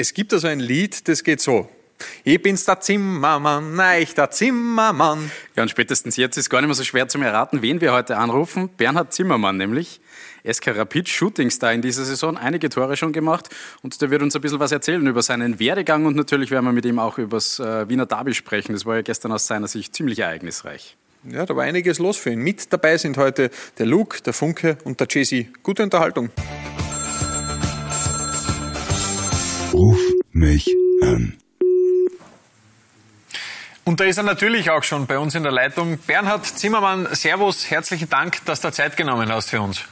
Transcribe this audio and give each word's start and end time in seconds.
Es 0.00 0.14
gibt 0.14 0.32
also 0.32 0.48
ein 0.48 0.60
Lied, 0.60 1.08
das 1.08 1.22
geht 1.22 1.42
so. 1.42 1.68
Ich 2.24 2.40
bin's 2.40 2.64
der 2.64 2.80
Zimmermann, 2.80 3.74
nein, 3.74 4.02
ich 4.02 4.14
der 4.14 4.30
Zimmermann. 4.30 5.30
Ja, 5.54 5.62
und 5.62 5.68
spätestens 5.68 6.16
jetzt 6.16 6.38
ist 6.38 6.48
gar 6.48 6.62
nicht 6.62 6.68
mehr 6.68 6.74
so 6.74 6.84
schwer 6.84 7.06
zu 7.06 7.18
erraten, 7.18 7.60
wen 7.60 7.82
wir 7.82 7.92
heute 7.92 8.16
anrufen. 8.16 8.70
Bernhard 8.78 9.12
Zimmermann 9.12 9.58
nämlich. 9.58 10.00
SK 10.50 10.68
Rapid 10.68 11.06
Shootingstar 11.06 11.74
in 11.74 11.82
dieser 11.82 12.06
Saison, 12.06 12.38
einige 12.38 12.70
Tore 12.70 12.96
schon 12.96 13.12
gemacht 13.12 13.50
und 13.82 14.00
der 14.00 14.10
wird 14.10 14.22
uns 14.22 14.34
ein 14.34 14.40
bisschen 14.40 14.58
was 14.58 14.72
erzählen 14.72 15.06
über 15.06 15.20
seinen 15.20 15.60
Werdegang 15.60 16.06
und 16.06 16.16
natürlich 16.16 16.50
werden 16.50 16.64
wir 16.64 16.72
mit 16.72 16.86
ihm 16.86 16.98
auch 16.98 17.18
über 17.18 17.36
das 17.36 17.58
äh, 17.58 17.86
Wiener 17.90 18.06
Derby 18.06 18.32
sprechen. 18.32 18.72
Das 18.72 18.86
war 18.86 18.96
ja 18.96 19.02
gestern 19.02 19.32
aus 19.32 19.46
seiner 19.46 19.68
Sicht 19.68 19.94
ziemlich 19.94 20.20
ereignisreich. 20.20 20.96
Ja, 21.30 21.44
da 21.44 21.54
war 21.54 21.64
einiges 21.64 21.98
los 21.98 22.16
für 22.16 22.30
ihn. 22.30 22.40
Mit 22.40 22.72
dabei 22.72 22.96
sind 22.96 23.18
heute 23.18 23.50
der 23.76 23.84
Luke, 23.84 24.22
der 24.22 24.32
Funke 24.32 24.78
und 24.84 24.98
der 24.98 25.08
Jesse. 25.10 25.48
Gute 25.62 25.82
Unterhaltung. 25.82 26.30
Ruf 29.72 30.00
mich 30.32 30.66
an. 31.02 31.38
Und 33.84 34.00
da 34.00 34.04
ist 34.04 34.16
er 34.16 34.24
natürlich 34.24 34.70
auch 34.70 34.82
schon 34.82 35.06
bei 35.06 35.18
uns 35.18 35.34
in 35.34 35.44
der 35.44 35.52
Leitung. 35.52 35.98
Bernhard 35.98 36.44
Zimmermann, 36.44 37.08
Servus, 37.14 37.70
herzlichen 37.70 38.08
Dank, 38.08 38.44
dass 38.46 38.60
du 38.60 38.72
Zeit 38.72 38.96
genommen 38.96 39.32
hast 39.32 39.50
für 39.50 39.60
uns. 39.60 39.82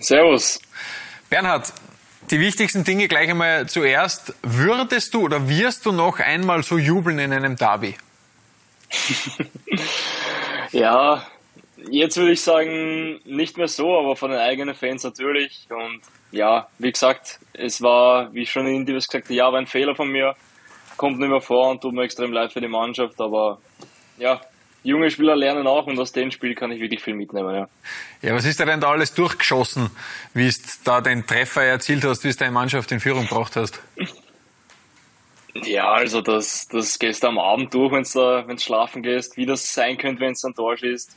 Servus. 0.00 0.60
Bernhard, 1.30 1.72
die 2.30 2.40
wichtigsten 2.40 2.84
Dinge 2.84 3.08
gleich 3.08 3.30
einmal 3.30 3.68
zuerst. 3.68 4.34
Würdest 4.42 5.14
du 5.14 5.22
oder 5.22 5.48
wirst 5.48 5.86
du 5.86 5.92
noch 5.92 6.18
einmal 6.18 6.62
so 6.62 6.76
jubeln 6.76 7.18
in 7.18 7.32
einem 7.32 7.56
Derby? 7.56 7.96
ja, 10.72 11.26
jetzt 11.90 12.16
würde 12.16 12.32
ich 12.32 12.40
sagen, 12.40 13.20
nicht 13.24 13.56
mehr 13.56 13.68
so, 13.68 13.98
aber 13.98 14.16
von 14.16 14.30
den 14.30 14.40
eigenen 14.40 14.74
Fans 14.74 15.04
natürlich. 15.04 15.66
Und 15.70 16.00
ja, 16.30 16.68
wie 16.78 16.92
gesagt, 16.92 17.38
es 17.52 17.82
war, 17.82 18.32
wie 18.34 18.42
ich 18.42 18.50
schon 18.50 18.66
in 18.66 18.76
Interviews 18.76 19.08
gesagt 19.08 19.26
habe, 19.26 19.34
ja, 19.34 19.52
war 19.52 19.58
ein 19.58 19.66
Fehler 19.66 19.94
von 19.94 20.10
mir. 20.10 20.34
Kommt 20.96 21.18
nicht 21.18 21.28
mehr 21.28 21.40
vor 21.40 21.70
und 21.70 21.80
tut 21.80 21.94
mir 21.94 22.02
extrem 22.02 22.32
leid 22.32 22.52
für 22.52 22.60
die 22.60 22.68
Mannschaft, 22.68 23.20
aber 23.20 23.60
ja, 24.18 24.40
junge 24.82 25.10
Spieler 25.10 25.36
lernen 25.36 25.66
auch 25.66 25.86
und 25.86 25.98
aus 25.98 26.12
dem 26.12 26.30
Spiel 26.30 26.54
kann 26.54 26.72
ich 26.72 26.80
wirklich 26.80 27.02
viel 27.02 27.14
mitnehmen. 27.14 27.54
Ja, 27.54 27.68
ja 28.22 28.34
was 28.34 28.44
ist 28.44 28.58
dir 28.58 28.66
denn 28.66 28.80
da 28.80 28.90
alles 28.90 29.14
durchgeschossen, 29.14 29.90
wie 30.34 30.48
du 30.48 30.56
da 30.84 31.00
den 31.00 31.26
Treffer 31.26 31.62
erzielt 31.62 32.04
hast, 32.04 32.24
wie 32.24 32.30
du 32.30 32.36
deine 32.36 32.52
Mannschaft 32.52 32.90
in 32.90 33.00
Führung 33.00 33.26
gebracht 33.28 33.54
hast? 33.56 33.80
Ja, 35.64 35.92
also 35.92 36.20
das, 36.20 36.68
das 36.68 36.98
gehst 36.98 37.22
du 37.22 37.28
am 37.28 37.38
Abend 37.38 37.74
durch, 37.74 37.92
wenn 37.92 38.02
du 38.02 38.48
wenn's 38.48 38.64
schlafen 38.64 39.02
gehst, 39.02 39.36
wie 39.36 39.46
das 39.46 39.72
sein 39.72 39.98
könnte, 39.98 40.20
wenn 40.20 40.32
es 40.32 40.44
ein 40.44 40.54
Tor 40.54 40.76
schießt. 40.76 41.14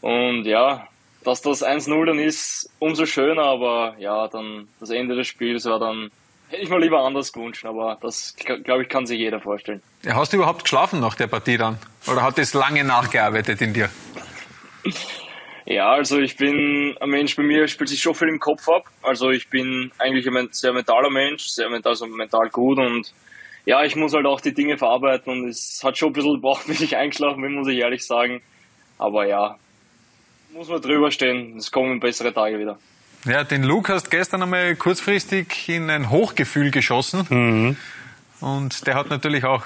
Und 0.00 0.44
ja, 0.44 0.86
dass 1.24 1.42
das 1.42 1.64
1-0 1.64 2.06
dann 2.06 2.18
ist, 2.18 2.70
umso 2.78 3.06
schöner, 3.06 3.42
aber 3.42 3.96
ja, 3.98 4.28
dann 4.28 4.68
das 4.80 4.90
Ende 4.90 5.16
des 5.16 5.26
Spiels 5.26 5.64
war 5.66 5.78
dann, 5.78 6.10
hätte 6.48 6.62
ich 6.62 6.68
mal 6.68 6.80
lieber 6.80 7.00
anders 7.00 7.32
gewünscht, 7.32 7.64
aber 7.64 7.98
das, 8.00 8.34
glaube 8.36 8.82
ich, 8.82 8.88
kann 8.88 9.06
sich 9.06 9.18
jeder 9.18 9.40
vorstellen. 9.40 9.82
Ja, 10.02 10.14
hast 10.14 10.32
du 10.32 10.36
überhaupt 10.36 10.62
geschlafen 10.62 11.00
nach 11.00 11.16
der 11.16 11.26
Partie 11.26 11.56
dann? 11.56 11.78
Oder 12.06 12.22
hat 12.22 12.38
es 12.38 12.54
lange 12.54 12.84
nachgearbeitet 12.84 13.60
in 13.60 13.74
dir? 13.74 13.90
Ja, 15.70 15.90
also 15.90 16.18
ich 16.18 16.38
bin 16.38 16.96
ein 16.98 17.10
Mensch, 17.10 17.36
bei 17.36 17.42
mir 17.42 17.68
spielt 17.68 17.90
sich 17.90 18.00
schon 18.00 18.14
viel 18.14 18.28
im 18.28 18.40
Kopf 18.40 18.66
ab. 18.70 18.84
Also 19.02 19.28
ich 19.28 19.50
bin 19.50 19.92
eigentlich 19.98 20.26
ein 20.26 20.48
sehr 20.50 20.72
mentaler 20.72 21.10
Mensch, 21.10 21.46
sehr 21.48 21.68
mental, 21.68 21.90
also 21.90 22.06
mental 22.06 22.48
gut 22.48 22.78
und 22.78 23.12
ja, 23.66 23.84
ich 23.84 23.94
muss 23.94 24.14
halt 24.14 24.24
auch 24.24 24.40
die 24.40 24.54
Dinge 24.54 24.78
verarbeiten 24.78 25.30
und 25.30 25.46
es 25.46 25.82
hat 25.84 25.98
schon 25.98 26.08
ein 26.08 26.12
bisschen 26.14 26.36
gebraucht, 26.36 26.64
bis 26.68 26.80
ich 26.80 26.96
eingeschlafen 26.96 27.42
bin, 27.42 27.52
muss 27.52 27.68
ich 27.68 27.76
ehrlich 27.76 28.06
sagen. 28.06 28.40
Aber 28.96 29.26
ja, 29.26 29.58
muss 30.52 30.68
man 30.68 30.80
drüber 30.80 31.10
stehen. 31.10 31.56
Es 31.56 31.70
kommen 31.70 32.00
bessere 32.00 32.32
Tage 32.32 32.58
wieder. 32.58 32.78
Ja, 33.24 33.44
den 33.44 33.64
Luke 33.64 33.92
hast 33.92 34.10
gestern 34.10 34.42
einmal 34.42 34.76
kurzfristig 34.76 35.68
in 35.68 35.90
ein 35.90 36.10
Hochgefühl 36.10 36.70
geschossen. 36.70 37.26
Mhm. 37.28 37.76
Und 38.40 38.86
der 38.86 38.94
hat 38.94 39.10
natürlich 39.10 39.44
auch 39.44 39.64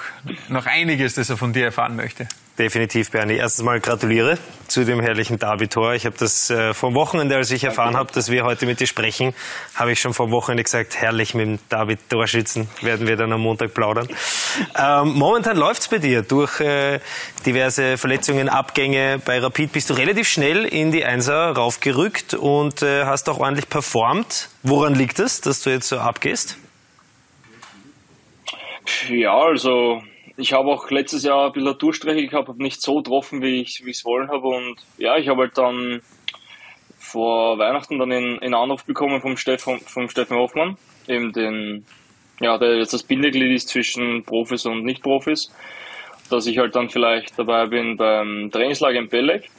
noch 0.49 0.65
einiges, 0.65 1.15
das 1.15 1.29
er 1.29 1.37
von 1.37 1.53
dir 1.53 1.65
erfahren 1.65 1.95
möchte. 1.95 2.27
Definitiv, 2.57 3.09
Bernie. 3.09 3.33
Erstens 3.33 3.65
mal 3.65 3.79
gratuliere 3.79 4.37
zu 4.67 4.85
dem 4.85 4.99
herrlichen 4.99 5.39
Derby-Tor. 5.39 5.95
Ich 5.95 6.05
habe 6.05 6.15
das 6.19 6.51
äh, 6.51 6.75
vom 6.75 6.93
Wochenende, 6.93 7.35
als 7.35 7.49
ich 7.49 7.63
erfahren 7.63 7.97
habe, 7.97 8.11
dass 8.13 8.29
wir 8.29 8.43
heute 8.43 8.67
mit 8.67 8.79
dir 8.79 8.85
sprechen, 8.85 9.33
habe 9.73 9.91
ich 9.91 9.99
schon 9.99 10.13
vom 10.13 10.29
Wochenende 10.29 10.63
gesagt, 10.63 10.95
herrlich 10.95 11.33
mit 11.33 11.47
dem 11.47 11.59
Derby-Torschützen 11.69 12.69
werden 12.81 13.07
wir 13.07 13.15
dann 13.15 13.31
am 13.31 13.41
Montag 13.41 13.73
plaudern. 13.73 14.07
Ähm, 14.77 15.13
momentan 15.15 15.57
läuft's 15.57 15.87
bei 15.87 15.97
dir. 15.97 16.21
Durch 16.21 16.59
äh, 16.59 16.99
diverse 17.43 17.97
Verletzungen, 17.97 18.49
Abgänge 18.49 19.19
bei 19.25 19.39
Rapid 19.39 19.71
bist 19.71 19.89
du 19.89 19.95
relativ 19.95 20.27
schnell 20.27 20.65
in 20.65 20.91
die 20.91 21.03
Einser 21.03 21.53
raufgerückt 21.53 22.35
und 22.35 22.83
äh, 22.83 23.05
hast 23.05 23.29
auch 23.29 23.39
ordentlich 23.39 23.67
performt. 23.67 24.49
Woran 24.61 24.93
liegt 24.93 25.17
es, 25.17 25.41
dass 25.41 25.63
du 25.63 25.71
jetzt 25.71 25.87
so 25.87 25.97
abgehst? 25.97 26.57
Ja, 29.09 29.37
also 29.37 30.01
ich 30.35 30.53
habe 30.53 30.69
auch 30.69 30.89
letztes 30.89 31.23
Jahr 31.23 31.47
ein 31.47 31.51
bisschen 31.53 31.77
Durchstrecke 31.77 32.27
gehabt, 32.27 32.47
habe 32.47 32.61
nicht 32.61 32.81
so 32.81 32.97
getroffen, 32.97 33.41
wie 33.41 33.61
ich 33.61 33.81
es 33.85 34.05
wollen 34.05 34.29
habe. 34.29 34.47
Und 34.47 34.77
ja, 34.97 35.17
ich 35.17 35.27
habe 35.27 35.43
halt 35.43 35.57
dann 35.57 36.01
vor 36.97 37.59
Weihnachten 37.59 37.99
dann 37.99 38.11
in, 38.11 38.37
in 38.39 38.53
Anruf 38.53 38.85
bekommen 38.85 39.21
vom 39.21 39.37
Steffen, 39.37 39.79
vom 39.81 40.09
Steffen 40.09 40.37
Hoffmann, 40.37 40.77
eben 41.07 41.31
den, 41.33 41.85
ja, 42.39 42.57
der 42.57 42.77
jetzt 42.77 42.93
das 42.93 43.03
Bindeglied 43.03 43.51
ist 43.51 43.69
zwischen 43.69 44.23
Profis 44.23 44.65
und 44.65 44.83
Nicht-Profis, 44.83 45.53
dass 46.29 46.47
ich 46.47 46.57
halt 46.57 46.75
dann 46.75 46.89
vielleicht 46.89 47.37
dabei 47.37 47.67
bin 47.67 47.97
beim 47.97 48.49
Trainingslager 48.51 48.99
in 48.99 49.09
Belek. 49.09 49.49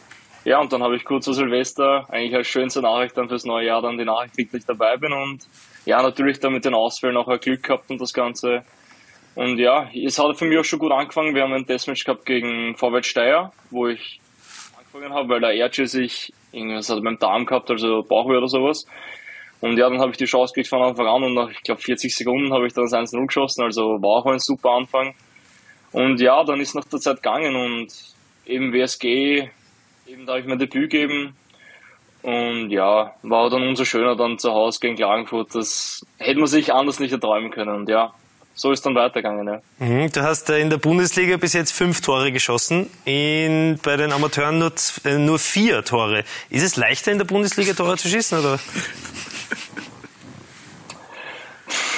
Ja, 0.44 0.60
und 0.60 0.72
dann 0.72 0.82
habe 0.82 0.96
ich 0.96 1.04
kurz 1.04 1.24
vor 1.26 1.34
Silvester 1.34 2.06
eigentlich 2.10 2.34
als 2.34 2.48
schönste 2.48 2.82
Nachricht 2.82 3.16
dann 3.16 3.28
fürs 3.28 3.44
neue 3.44 3.66
Jahr 3.66 3.80
dann 3.80 3.96
die 3.96 4.04
Nachricht 4.04 4.36
dass 4.52 4.60
ich 4.60 4.66
dabei 4.66 4.96
bin 4.96 5.12
und 5.12 5.46
ja, 5.86 6.02
natürlich 6.02 6.40
dann 6.40 6.52
mit 6.52 6.64
den 6.64 6.74
Ausfällen 6.74 7.16
auch 7.16 7.40
Glück 7.40 7.62
gehabt 7.62 7.90
und 7.90 8.00
das 8.00 8.12
Ganze 8.12 8.62
und 9.34 9.58
ja, 9.58 9.88
es 9.92 10.18
hat 10.18 10.36
für 10.38 10.44
mich 10.44 10.58
auch 10.58 10.64
schon 10.64 10.78
gut 10.78 10.92
angefangen. 10.92 11.34
Wir 11.34 11.42
haben 11.42 11.52
ein 11.52 11.66
Testmatch 11.66 12.04
gehabt 12.04 12.24
gegen 12.24 12.76
Vorwärts 12.76 13.08
Steyr, 13.08 13.50
wo 13.70 13.88
ich 13.88 14.20
angefangen 14.78 15.12
habe, 15.12 15.28
weil 15.28 15.40
der 15.40 15.54
Erce 15.54 15.90
sich 15.90 16.32
irgendwas 16.52 16.88
hat 16.88 17.02
beim 17.02 17.18
Darm 17.18 17.46
gehabt, 17.46 17.70
also 17.70 18.02
Bauchweh 18.02 18.36
oder 18.36 18.48
sowas. 18.48 18.86
Und 19.60 19.78
ja, 19.78 19.88
dann 19.88 20.00
habe 20.00 20.10
ich 20.10 20.18
die 20.18 20.26
Chance 20.26 20.52
gekriegt 20.52 20.68
von 20.68 20.82
Anfang 20.82 21.06
an 21.06 21.24
und 21.24 21.34
nach, 21.34 21.50
ich 21.50 21.62
glaube, 21.62 21.80
40 21.80 22.14
Sekunden 22.14 22.52
habe 22.52 22.66
ich 22.66 22.74
dann 22.74 22.84
das 22.84 22.92
1-0 22.92 23.26
geschossen, 23.26 23.62
also 23.62 24.00
war 24.02 24.18
auch 24.18 24.26
ein 24.26 24.38
super 24.38 24.70
Anfang. 24.72 25.14
Und 25.92 26.20
ja, 26.20 26.44
dann 26.44 26.60
ist 26.60 26.74
nach 26.74 26.84
der 26.84 27.00
Zeit 27.00 27.16
gegangen 27.16 27.56
und 27.56 27.88
eben 28.46 28.72
WSG, 28.72 29.48
eben 30.06 30.26
darf 30.26 30.38
ich 30.38 30.46
mein 30.46 30.58
Debüt 30.58 30.90
geben. 30.90 31.34
Und 32.22 32.70
ja, 32.70 33.14
war 33.22 33.50
dann 33.50 33.68
umso 33.68 33.84
schöner 33.84 34.16
dann 34.16 34.38
zu 34.38 34.50
Hause 34.52 34.80
gegen 34.80 34.96
Klagenfurt. 34.96 35.54
Das 35.54 36.04
hätte 36.18 36.38
man 36.38 36.46
sich 36.46 36.72
anders 36.72 36.98
nicht 36.98 37.12
erträumen 37.12 37.50
können. 37.50 37.74
Und 37.74 37.88
ja, 37.88 38.12
so 38.54 38.70
ist 38.70 38.86
dann 38.86 38.94
weitergegangen. 38.94 39.46
Ja. 39.46 39.60
Mhm, 39.78 40.12
du 40.12 40.22
hast 40.22 40.48
in 40.50 40.70
der 40.70 40.78
Bundesliga 40.78 41.36
bis 41.36 41.52
jetzt 41.52 41.72
fünf 41.72 42.00
Tore 42.00 42.32
geschossen, 42.32 42.88
in, 43.04 43.78
bei 43.82 43.96
den 43.96 44.12
Amateuren 44.12 44.58
nur, 44.58 44.72
äh, 45.04 45.18
nur 45.18 45.38
vier 45.38 45.84
Tore. 45.84 46.24
Ist 46.50 46.62
es 46.62 46.76
leichter 46.76 47.12
in 47.12 47.18
der 47.18 47.24
Bundesliga 47.24 47.72
Tore 47.72 47.96
zu 47.96 48.08
schießen? 48.08 48.38
Oder? 48.38 48.58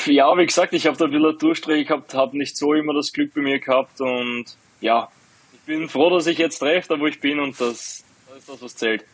Ja, 0.07 0.37
wie 0.37 0.47
gesagt, 0.47 0.73
ich 0.73 0.87
habe 0.87 0.97
da 0.97 1.07
ein 1.07 1.11
bisschen 1.11 1.39
Durchstrecke 1.39 1.85
gehabt, 1.85 2.15
habe 2.15 2.39
nicht 2.39 2.57
so 2.57 2.75
immer 2.75 2.95
das 2.95 3.13
Glück 3.13 3.35
bei 3.35 3.41
mir 3.41 3.59
gehabt 3.59 4.01
und 4.01 4.45
ja, 4.81 5.09
ich 5.53 5.61
bin 5.61 5.89
froh, 5.89 6.11
dass 6.11 6.27
ich 6.27 6.39
jetzt 6.39 6.59
treffe, 6.59 6.89
da 6.91 7.01
wo 7.01 7.07
ich 7.07 7.21
bin 7.21 7.41
und 7.41 7.61
das, 7.61 8.05
das 8.29 8.39
ist 8.39 8.49
das, 8.49 8.63
was 8.63 8.77
zählt. 8.77 9.05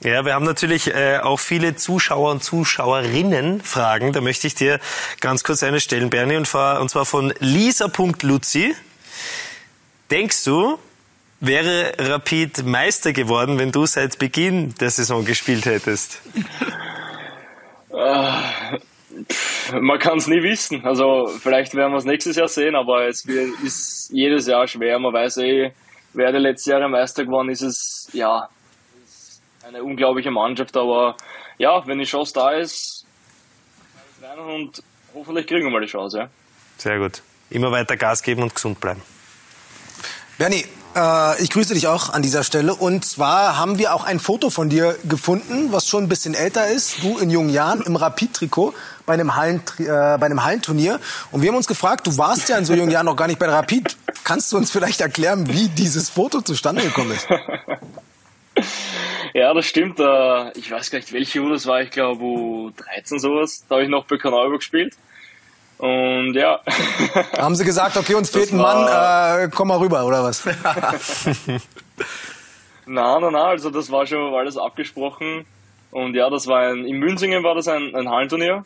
Ja, 0.00 0.24
wir 0.24 0.34
haben 0.34 0.44
natürlich 0.44 0.94
äh, 0.94 1.18
auch 1.18 1.40
viele 1.40 1.74
Zuschauer 1.74 2.30
und 2.30 2.44
Zuschauerinnen 2.44 3.60
Fragen. 3.60 4.12
Da 4.12 4.20
möchte 4.20 4.46
ich 4.46 4.54
dir 4.54 4.78
ganz 5.20 5.42
kurz 5.42 5.64
eine 5.64 5.80
stellen, 5.80 6.08
Bernie, 6.08 6.36
und, 6.36 6.54
und 6.54 6.88
zwar 6.88 7.04
von 7.04 7.34
Lisa.luzi. 7.40 8.76
Denkst 10.12 10.44
du, 10.44 10.78
wäre 11.40 11.94
Rapid 11.98 12.64
Meister 12.64 13.12
geworden, 13.12 13.58
wenn 13.58 13.72
du 13.72 13.86
seit 13.86 14.20
Beginn 14.20 14.72
der 14.76 14.90
Saison 14.90 15.24
gespielt 15.24 15.66
hättest? 15.66 16.22
Äh, 17.90 18.32
man 19.80 19.98
kann 19.98 20.18
es 20.18 20.28
nie 20.28 20.44
wissen. 20.44 20.84
Also 20.84 21.26
vielleicht 21.40 21.74
werden 21.74 21.90
wir 21.90 21.98
es 21.98 22.04
nächstes 22.04 22.36
Jahr 22.36 22.46
sehen, 22.46 22.76
aber 22.76 23.08
es 23.08 23.24
ist 23.24 24.10
jedes 24.12 24.46
Jahr 24.46 24.68
schwer. 24.68 25.00
Man 25.00 25.12
weiß 25.12 25.38
eh, 25.38 25.72
wer 26.12 26.30
der 26.30 26.40
letzte 26.40 26.70
Jahre 26.70 26.88
Meister 26.88 27.24
geworden 27.24 27.48
ist, 27.48 27.62
es 27.62 28.08
ja 28.12 28.48
eine 29.68 29.82
unglaubliche 29.82 30.30
Mannschaft, 30.30 30.76
aber 30.76 31.16
ja, 31.58 31.86
wenn 31.86 31.98
die 31.98 32.06
Chance 32.06 32.32
da 32.34 32.52
ist, 32.52 33.04
rein 34.22 34.38
und 34.38 34.82
hoffentlich 35.14 35.46
kriegen 35.46 35.66
wir 35.66 35.70
mal 35.70 35.80
die 35.80 35.88
Chance. 35.88 36.18
Ja. 36.18 36.28
Sehr 36.78 36.98
gut. 36.98 37.22
Immer 37.50 37.70
weiter 37.70 37.96
Gas 37.96 38.22
geben 38.22 38.42
und 38.42 38.54
gesund 38.54 38.80
bleiben. 38.80 39.02
Bernie, 40.38 40.64
äh, 40.96 41.42
ich 41.42 41.50
grüße 41.50 41.74
dich 41.74 41.86
auch 41.86 42.10
an 42.10 42.22
dieser 42.22 42.44
Stelle. 42.44 42.74
Und 42.74 43.04
zwar 43.04 43.58
haben 43.58 43.78
wir 43.78 43.94
auch 43.94 44.04
ein 44.04 44.20
Foto 44.20 44.48
von 44.50 44.70
dir 44.70 44.96
gefunden, 45.04 45.72
was 45.72 45.86
schon 45.86 46.04
ein 46.04 46.08
bisschen 46.08 46.34
älter 46.34 46.68
ist. 46.68 47.02
Du 47.02 47.18
in 47.18 47.28
jungen 47.28 47.50
Jahren 47.50 47.82
im 47.82 47.96
Rapid-Trikot 47.96 48.72
bei 49.04 49.14
einem, 49.14 49.36
Hallen, 49.36 49.60
äh, 49.78 49.84
bei 49.84 50.26
einem 50.26 50.44
Hallenturnier. 50.44 51.00
Und 51.30 51.42
wir 51.42 51.50
haben 51.50 51.56
uns 51.56 51.66
gefragt, 51.66 52.06
du 52.06 52.16
warst 52.16 52.48
ja 52.48 52.56
in 52.56 52.64
so 52.64 52.74
jungen 52.74 52.90
Jahren 52.90 53.06
noch 53.06 53.16
gar 53.16 53.26
nicht 53.26 53.38
bei 53.38 53.46
Rapid. 53.46 53.96
Kannst 54.24 54.52
du 54.52 54.56
uns 54.56 54.70
vielleicht 54.70 55.00
erklären, 55.00 55.48
wie 55.48 55.68
dieses 55.68 56.08
Foto 56.08 56.40
zustande 56.40 56.82
gekommen 56.82 57.12
ist? 57.12 57.26
Ja, 59.34 59.52
das 59.52 59.66
stimmt. 59.66 60.00
Äh, 60.00 60.58
ich 60.58 60.70
weiß 60.70 60.90
gar 60.90 60.98
nicht, 60.98 61.12
welche 61.12 61.40
Uhr 61.40 61.50
das 61.50 61.66
war. 61.66 61.82
Ich 61.82 61.90
glaube, 61.90 62.22
U13 62.22 63.18
sowas. 63.18 63.64
Da 63.68 63.76
habe 63.76 63.84
ich 63.84 63.90
noch 63.90 64.06
bei 64.06 64.16
Kanalburg 64.16 64.60
gespielt. 64.60 64.96
Und 65.78 66.34
ja. 66.34 66.60
Haben 67.38 67.54
sie 67.54 67.64
gesagt, 67.64 67.96
okay, 67.96 68.14
uns 68.14 68.30
fehlt 68.30 68.52
ein 68.52 68.58
Mann, 68.58 68.86
äh, 68.88 69.48
komm 69.54 69.68
mal 69.68 69.78
rüber, 69.78 70.04
oder 70.04 70.24
was? 70.24 70.44
Na, 72.90 73.20
na, 73.20 73.30
na, 73.30 73.44
also 73.44 73.68
das 73.70 73.92
war 73.92 74.06
schon 74.06 74.34
alles 74.34 74.56
abgesprochen. 74.56 75.44
Und 75.90 76.14
ja, 76.14 76.30
das 76.30 76.46
war 76.46 76.70
ein, 76.70 76.86
in 76.86 76.98
Münzingen 76.98 77.44
war 77.44 77.54
das 77.54 77.68
ein, 77.68 77.94
ein 77.94 78.08
Hallenturnier. 78.08 78.64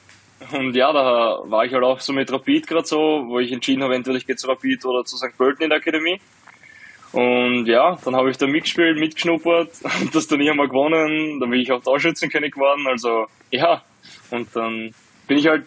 Und 0.52 0.74
ja, 0.74 0.92
da 0.92 1.40
war 1.44 1.64
ich 1.64 1.72
halt 1.72 1.84
auch 1.84 2.00
so 2.00 2.12
mit 2.12 2.32
Rapid 2.32 2.66
gerade 2.66 2.86
so, 2.86 3.24
wo 3.26 3.40
ich 3.40 3.52
entschieden 3.52 3.82
habe, 3.82 3.94
entweder 3.94 4.16
ich 4.16 4.26
gehe 4.26 4.36
zu 4.36 4.46
Rapid 4.48 4.84
oder 4.84 5.04
zu 5.04 5.16
St. 5.16 5.36
Pölten 5.36 5.64
in 5.64 5.70
der 5.70 5.78
Akademie. 5.78 6.20
Und 7.12 7.66
ja, 7.66 7.98
dann 8.04 8.16
habe 8.16 8.30
ich 8.30 8.38
da 8.38 8.46
mitgespielt, 8.46 8.98
mitgeschnuppert 8.98 9.70
und 10.00 10.14
das 10.14 10.26
Turnier 10.26 10.54
mal 10.54 10.68
gewonnen. 10.68 11.40
Dann 11.40 11.50
bin 11.50 11.60
ich 11.60 11.70
auch 11.70 11.82
Torschützenkönig 11.82 12.52
geworden. 12.52 12.86
Also 12.88 13.26
ja, 13.50 13.82
und 14.30 14.48
dann 14.54 14.94
bin 15.26 15.38
ich 15.38 15.46
halt, 15.46 15.66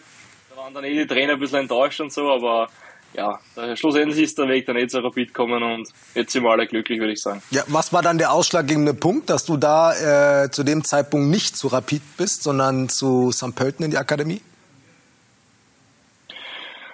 da 0.50 0.62
waren 0.62 0.74
dann 0.74 0.84
eh 0.84 0.94
die 0.94 1.06
Trainer 1.06 1.34
ein 1.34 1.40
bisschen 1.40 1.60
enttäuscht 1.60 2.00
und 2.00 2.12
so, 2.12 2.30
aber 2.30 2.68
ja, 3.14 3.38
schlussendlich 3.76 4.22
ist 4.22 4.38
der 4.38 4.48
Weg 4.48 4.66
dann 4.66 4.76
eh 4.76 4.86
zu 4.88 4.98
Rapid 4.98 5.28
gekommen 5.28 5.62
und 5.62 5.88
jetzt 6.14 6.32
sind 6.32 6.42
wir 6.42 6.50
alle 6.50 6.66
glücklich, 6.66 7.00
würde 7.00 7.12
ich 7.12 7.22
sagen. 7.22 7.40
Ja, 7.50 7.62
was 7.68 7.92
war 7.92 8.02
dann 8.02 8.18
der 8.18 8.32
ausschlaggebende 8.32 8.92
Punkt, 8.92 9.30
dass 9.30 9.46
du 9.46 9.56
da 9.56 10.42
äh, 10.44 10.50
zu 10.50 10.64
dem 10.64 10.84
Zeitpunkt 10.84 11.28
nicht 11.30 11.56
zu 11.56 11.68
Rapid 11.68 12.02
bist, 12.18 12.42
sondern 12.42 12.88
zu 12.88 13.32
St. 13.32 13.54
Pölten 13.54 13.84
in 13.84 13.90
die 13.90 13.98
Akademie? 13.98 14.42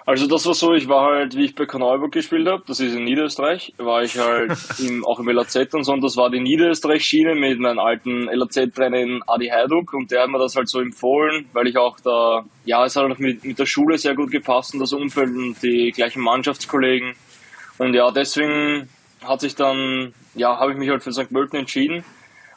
Also 0.05 0.27
das 0.27 0.45
war 0.45 0.53
so, 0.53 0.73
ich 0.73 0.89
war 0.89 1.11
halt, 1.11 1.37
wie 1.37 1.45
ich 1.45 1.55
bei 1.55 1.65
Kanalburg 1.65 2.11
gespielt 2.11 2.47
habe, 2.47 2.61
das 2.67 2.81
ist 2.81 2.93
in 2.93 3.05
Niederösterreich, 3.05 3.73
war 3.77 4.03
ich 4.03 4.17
halt 4.17 4.51
im, 4.79 5.05
auch 5.05 5.19
im 5.19 5.29
LAZ 5.29 5.73
und 5.73 5.85
so 5.85 5.93
und 5.93 6.03
das 6.03 6.17
war 6.17 6.29
die 6.29 6.41
Niederösterreich-Schiene 6.41 7.35
mit 7.35 7.59
meinem 7.59 7.79
alten 7.79 8.25
LAZ-Trainer 8.25 8.97
in 8.97 9.21
Adi 9.27 9.47
Heiduk 9.47 9.93
und 9.93 10.11
der 10.11 10.23
hat 10.23 10.29
mir 10.29 10.39
das 10.39 10.57
halt 10.57 10.67
so 10.67 10.81
empfohlen, 10.81 11.45
weil 11.53 11.67
ich 11.67 11.77
auch 11.77 11.97
da, 12.01 12.43
ja, 12.65 12.83
es 12.83 12.97
hat 12.97 13.09
auch 13.09 13.17
mit, 13.17 13.45
mit 13.45 13.57
der 13.57 13.65
Schule 13.65 13.97
sehr 13.97 14.15
gut 14.15 14.29
gepasst 14.29 14.73
und 14.73 14.81
das 14.81 14.91
Umfeld 14.91 15.29
und 15.29 15.55
die 15.63 15.91
gleichen 15.95 16.21
Mannschaftskollegen 16.21 17.13
und 17.77 17.93
ja, 17.93 18.11
deswegen 18.11 18.89
hat 19.23 19.39
sich 19.39 19.55
dann, 19.55 20.13
ja, 20.35 20.59
habe 20.59 20.73
ich 20.73 20.77
mich 20.77 20.89
halt 20.89 21.01
für 21.01 21.13
St. 21.13 21.31
Pölten 21.31 21.59
entschieden 21.59 22.03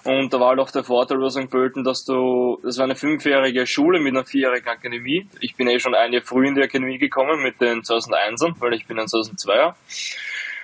und 0.07 0.33
da 0.33 0.39
war 0.39 0.51
halt 0.51 0.61
auch 0.61 0.71
der 0.71 0.85
Vorteil 0.85 1.19
bei 1.19 1.29
St. 1.29 1.51
Pölten, 1.51 1.83
dass 1.83 2.05
du, 2.05 2.59
das 2.63 2.79
war 2.79 2.85
eine 2.85 2.95
fünfjährige 2.95 3.67
Schule 3.67 4.01
mit 4.01 4.15
einer 4.15 4.25
vierjährigen 4.25 4.69
Akademie. 4.69 5.27
Ich 5.41 5.57
bin 5.57 5.69
eh 5.69 5.81
schon 5.81 5.95
ein 5.95 6.13
Jahr 6.13 6.23
früh 6.23 6.47
in 6.47 6.55
die 6.55 6.63
Akademie 6.63 6.99
gekommen 6.99 7.43
mit 7.43 7.61
den 7.61 7.83
2001ern, 7.83 8.55
weil 8.61 8.75
ich 8.75 8.87
bin 8.87 8.99
ein 8.99 9.07
2002er. 9.07 9.75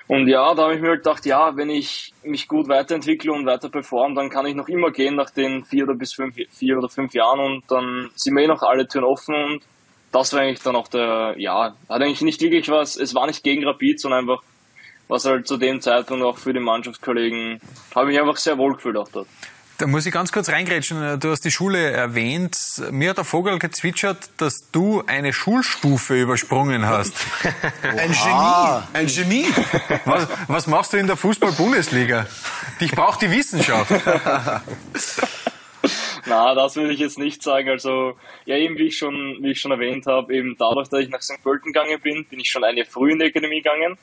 Und 0.08 0.28
ja, 0.28 0.54
da 0.54 0.64
habe 0.64 0.74
ich 0.74 0.80
mir 0.80 0.90
halt 0.90 1.04
gedacht, 1.04 1.26
ja, 1.26 1.56
wenn 1.56 1.70
ich 1.70 2.12
mich 2.22 2.46
gut 2.46 2.68
weiterentwickle 2.68 3.32
und 3.32 3.46
weiter 3.46 3.68
performe, 3.68 4.14
dann 4.14 4.30
kann 4.30 4.46
ich 4.46 4.54
noch 4.54 4.68
immer 4.68 4.90
gehen 4.90 5.16
nach 5.16 5.30
den 5.30 5.64
vier 5.64 5.84
oder 5.84 5.94
bis 5.94 6.14
fünf, 6.14 6.36
vier 6.50 6.78
oder 6.78 6.88
fünf 6.88 7.14
Jahren 7.14 7.40
und 7.40 7.64
dann 7.68 8.10
sind 8.14 8.34
mir 8.34 8.44
eh 8.44 8.46
noch 8.46 8.62
alle 8.62 8.86
Türen 8.86 9.04
offen 9.04 9.34
und 9.34 9.62
das 10.12 10.32
war 10.32 10.40
eigentlich 10.40 10.62
dann 10.62 10.76
auch 10.76 10.88
der, 10.88 11.34
ja, 11.38 11.74
hat 11.88 12.02
eigentlich 12.02 12.20
nicht 12.20 12.40
wirklich 12.42 12.68
was, 12.68 12.96
es 12.96 13.14
war 13.14 13.26
nicht 13.26 13.42
gegen 13.42 13.64
Rapid, 13.66 13.98
sondern 13.98 14.20
einfach 14.20 14.42
was 15.08 15.24
halt 15.24 15.46
zu 15.46 15.56
dem 15.56 15.80
Zeitpunkt 15.80 16.24
auch 16.24 16.38
für 16.38 16.52
die 16.52 16.60
Mannschaftskollegen, 16.60 17.60
habe 17.94 18.10
ich 18.10 18.16
mich 18.16 18.20
einfach 18.20 18.36
sehr 18.36 18.58
wohl 18.58 18.74
gefühlt 18.74 18.96
auch 18.96 19.08
dort. 19.08 19.28
Da 19.82 19.88
muss 19.88 20.06
ich 20.06 20.12
ganz 20.12 20.30
kurz 20.30 20.48
reingrätschen. 20.48 21.18
Du 21.18 21.30
hast 21.30 21.44
die 21.44 21.50
Schule 21.50 21.90
erwähnt. 21.90 22.56
Mir 22.92 23.10
hat 23.10 23.16
der 23.16 23.24
Vogel 23.24 23.58
gezwitschert, 23.58 24.30
dass 24.36 24.70
du 24.70 25.02
eine 25.08 25.32
Schulstufe 25.32 26.20
übersprungen 26.20 26.86
hast. 26.86 27.14
Ein 27.82 28.12
Genie. 28.12 28.82
Ein 28.92 29.06
Genie. 29.08 29.46
Was, 30.04 30.28
was 30.46 30.66
machst 30.68 30.92
du 30.92 30.98
in 30.98 31.08
der 31.08 31.16
Fußball-Bundesliga? 31.16 32.26
Dich 32.80 32.92
braucht 32.92 33.22
die 33.22 33.30
Wissenschaft. 33.32 33.90
Na, 36.26 36.54
das 36.54 36.76
will 36.76 36.90
ich 36.92 37.00
jetzt 37.00 37.18
nicht 37.18 37.42
sagen. 37.42 37.68
Also, 37.68 38.16
ja, 38.44 38.56
eben 38.56 38.78
wie 38.78 38.86
ich 38.86 38.96
schon, 38.96 39.38
wie 39.40 39.50
ich 39.50 39.60
schon 39.60 39.72
erwähnt 39.72 40.06
habe, 40.06 40.32
eben 40.32 40.54
dadurch, 40.56 40.88
dass 40.90 41.00
ich 41.00 41.08
nach 41.08 41.22
St. 41.22 41.42
Pölten 41.42 41.72
gegangen 41.72 42.00
bin, 42.00 42.24
bin 42.24 42.38
ich 42.38 42.48
schon 42.50 42.62
eine 42.62 42.84
früh 42.84 43.10
in 43.10 43.18
die 43.18 43.26
Akademie 43.26 43.62
gegangen. 43.62 43.98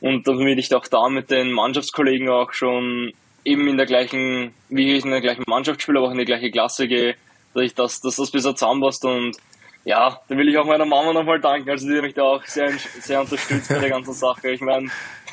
Und 0.00 0.26
damit 0.26 0.58
ich 0.58 0.74
auch 0.74 0.86
da 0.86 1.08
mit 1.08 1.30
den 1.30 1.52
Mannschaftskollegen 1.52 2.28
auch 2.28 2.52
schon 2.52 3.12
eben 3.44 3.68
in 3.68 3.76
der 3.76 3.86
gleichen, 3.86 4.54
wie 4.68 4.94
ich 4.94 5.04
in 5.04 5.10
der 5.10 5.20
gleichen 5.20 5.44
Mannschaft 5.46 5.82
spiele, 5.82 5.98
aber 5.98 6.08
auch 6.08 6.12
in 6.12 6.18
die 6.18 6.24
gleiche 6.24 6.50
Klasse 6.50 6.88
gehe, 6.88 7.16
dass 7.54 7.62
ich 7.64 7.74
das, 7.74 8.00
dass 8.00 8.16
das 8.16 8.30
besser 8.30 8.54
zusammenpasst 8.54 9.04
und 9.04 9.36
ja, 9.84 10.20
da 10.28 10.36
will 10.36 10.48
ich 10.48 10.58
auch 10.58 10.66
meiner 10.66 10.84
Mama 10.84 11.12
nochmal 11.12 11.40
danken, 11.40 11.70
also 11.70 11.88
die 11.88 11.96
hat 11.96 12.02
mich 12.02 12.14
da 12.14 12.22
auch 12.22 12.44
sehr, 12.44 12.70
sehr 13.00 13.20
unterstützt 13.20 13.70
bei 13.70 13.78
der 13.78 13.88
ganzen 13.88 14.12
Sache. 14.12 14.50
Ich 14.50 14.60
meine, 14.60 14.90